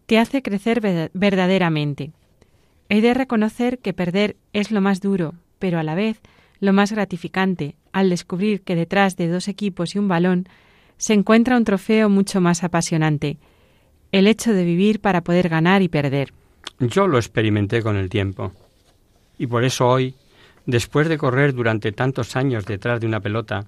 te 0.06 0.18
hace 0.18 0.42
crecer 0.42 0.80
verdaderamente. 1.12 2.12
He 2.88 3.00
de 3.00 3.14
reconocer 3.14 3.78
que 3.78 3.92
perder 3.92 4.36
es 4.52 4.70
lo 4.70 4.80
más 4.80 5.00
duro, 5.00 5.34
pero 5.58 5.78
a 5.78 5.82
la 5.82 5.94
vez 5.94 6.20
lo 6.60 6.72
más 6.72 6.92
gratificante, 6.92 7.74
al 7.92 8.10
descubrir 8.10 8.62
que 8.62 8.76
detrás 8.76 9.16
de 9.16 9.28
dos 9.28 9.48
equipos 9.48 9.94
y 9.94 9.98
un 9.98 10.08
balón 10.08 10.48
se 10.96 11.14
encuentra 11.14 11.56
un 11.56 11.64
trofeo 11.64 12.08
mucho 12.08 12.40
más 12.40 12.62
apasionante, 12.62 13.38
el 14.12 14.26
hecho 14.26 14.52
de 14.52 14.64
vivir 14.64 15.00
para 15.00 15.22
poder 15.22 15.48
ganar 15.48 15.82
y 15.82 15.88
perder. 15.88 16.32
Yo 16.78 17.06
lo 17.06 17.18
experimenté 17.18 17.82
con 17.82 17.96
el 17.96 18.08
tiempo, 18.08 18.52
y 19.38 19.46
por 19.46 19.64
eso 19.64 19.88
hoy 19.88 20.14
Después 20.66 21.08
de 21.08 21.18
correr 21.18 21.54
durante 21.54 21.90
tantos 21.92 22.36
años 22.36 22.66
detrás 22.66 23.00
de 23.00 23.06
una 23.06 23.20
pelota, 23.20 23.66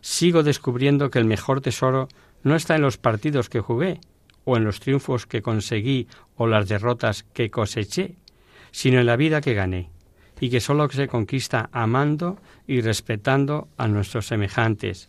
sigo 0.00 0.42
descubriendo 0.42 1.10
que 1.10 1.18
el 1.18 1.24
mejor 1.24 1.62
tesoro 1.62 2.08
no 2.44 2.54
está 2.54 2.76
en 2.76 2.82
los 2.82 2.98
partidos 2.98 3.48
que 3.48 3.60
jugué, 3.60 4.00
o 4.44 4.56
en 4.56 4.64
los 4.64 4.78
triunfos 4.78 5.26
que 5.26 5.42
conseguí 5.42 6.06
o 6.36 6.46
las 6.46 6.68
derrotas 6.68 7.24
que 7.32 7.50
coseché, 7.50 8.16
sino 8.70 9.00
en 9.00 9.06
la 9.06 9.16
vida 9.16 9.40
que 9.40 9.54
gané, 9.54 9.90
y 10.40 10.50
que 10.50 10.60
sólo 10.60 10.88
se 10.90 11.08
conquista 11.08 11.70
amando 11.72 12.38
y 12.66 12.80
respetando 12.80 13.68
a 13.76 13.88
nuestros 13.88 14.26
semejantes, 14.26 15.08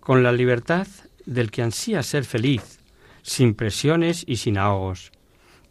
con 0.00 0.22
la 0.22 0.32
libertad 0.32 0.86
del 1.26 1.50
que 1.50 1.62
ansía 1.62 2.02
ser 2.02 2.24
feliz, 2.24 2.78
sin 3.22 3.54
presiones 3.54 4.24
y 4.26 4.36
sin 4.36 4.56
ahogos. 4.56 5.10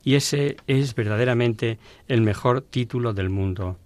Y 0.04 0.16
ese 0.16 0.58
es 0.68 0.94
verdaderamente 0.94 1.80
el 2.08 2.22
mejor 2.22 2.62
título 2.62 3.14
del 3.14 3.30
mundo. 3.30 3.80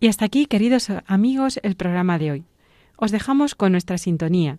Y 0.00 0.06
hasta 0.06 0.24
aquí, 0.24 0.46
queridos 0.46 0.90
amigos, 1.06 1.58
el 1.62 1.74
programa 1.74 2.18
de 2.18 2.30
hoy. 2.30 2.44
Os 2.96 3.10
dejamos 3.10 3.54
con 3.54 3.72
nuestra 3.72 3.98
sintonía 3.98 4.58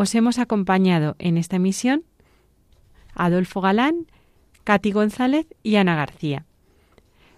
Os 0.00 0.14
hemos 0.14 0.38
acompañado 0.38 1.14
en 1.18 1.36
esta 1.36 1.56
emisión 1.56 2.04
Adolfo 3.14 3.60
Galán, 3.60 4.06
Katy 4.64 4.92
González 4.92 5.46
y 5.62 5.76
Ana 5.76 5.94
García. 5.94 6.46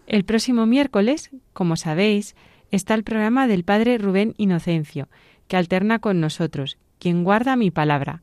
El 0.07 0.23
próximo 0.23 0.65
miércoles, 0.65 1.31
como 1.55 1.75
sabéis, 1.75 2.37
está 2.71 2.95
el 2.95 3.03
programa 3.03 3.49
del 3.49 3.65
Padre 3.65 3.99
Rubén 3.99 4.35
Inocencio, 4.37 5.09
que 5.49 5.57
alterna 5.57 5.99
con 5.99 6.21
nosotros, 6.21 6.79
quien 7.01 7.25
guarda 7.25 7.57
mi 7.57 7.73
palabra. 7.73 8.23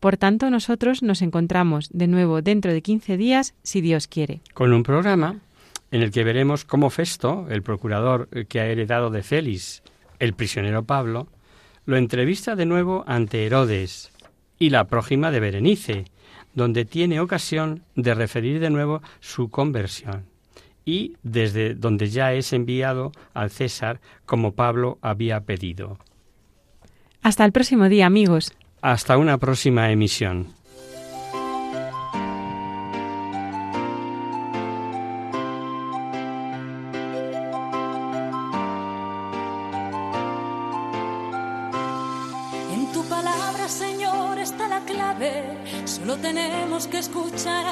Por 0.00 0.16
tanto, 0.16 0.48
nosotros 0.48 1.02
nos 1.02 1.20
encontramos 1.20 1.90
de 1.92 2.06
nuevo 2.06 2.40
dentro 2.40 2.72
de 2.72 2.80
15 2.80 3.18
días, 3.18 3.54
si 3.64 3.82
Dios 3.82 4.08
quiere. 4.08 4.40
Con 4.54 4.72
un 4.72 4.82
programa 4.82 5.40
en 5.90 6.00
el 6.00 6.10
que 6.10 6.24
veremos 6.24 6.64
cómo 6.64 6.88
Festo, 6.88 7.48
el 7.50 7.62
procurador 7.62 8.30
que 8.48 8.60
ha 8.60 8.66
heredado 8.66 9.10
de 9.10 9.22
Félix, 9.22 9.82
el 10.20 10.32
prisionero 10.32 10.84
Pablo, 10.84 11.28
lo 11.86 11.96
entrevista 11.96 12.56
de 12.56 12.66
nuevo 12.66 13.04
ante 13.06 13.46
Herodes 13.46 14.12
y 14.58 14.70
la 14.70 14.84
prójima 14.84 15.30
de 15.30 15.40
Berenice, 15.40 16.04
donde 16.54 16.84
tiene 16.84 17.20
ocasión 17.20 17.82
de 17.94 18.14
referir 18.14 18.60
de 18.60 18.70
nuevo 18.70 19.02
su 19.20 19.50
conversión 19.50 20.26
y 20.84 21.16
desde 21.22 21.74
donde 21.74 22.08
ya 22.08 22.32
es 22.32 22.52
enviado 22.52 23.12
al 23.32 23.50
César 23.50 24.00
como 24.26 24.52
Pablo 24.52 24.98
había 25.02 25.40
pedido. 25.40 25.98
Hasta 27.22 27.44
el 27.44 27.52
próximo 27.52 27.88
día, 27.88 28.06
amigos. 28.06 28.52
Hasta 28.82 29.16
una 29.16 29.38
próxima 29.38 29.90
emisión. 29.90 30.48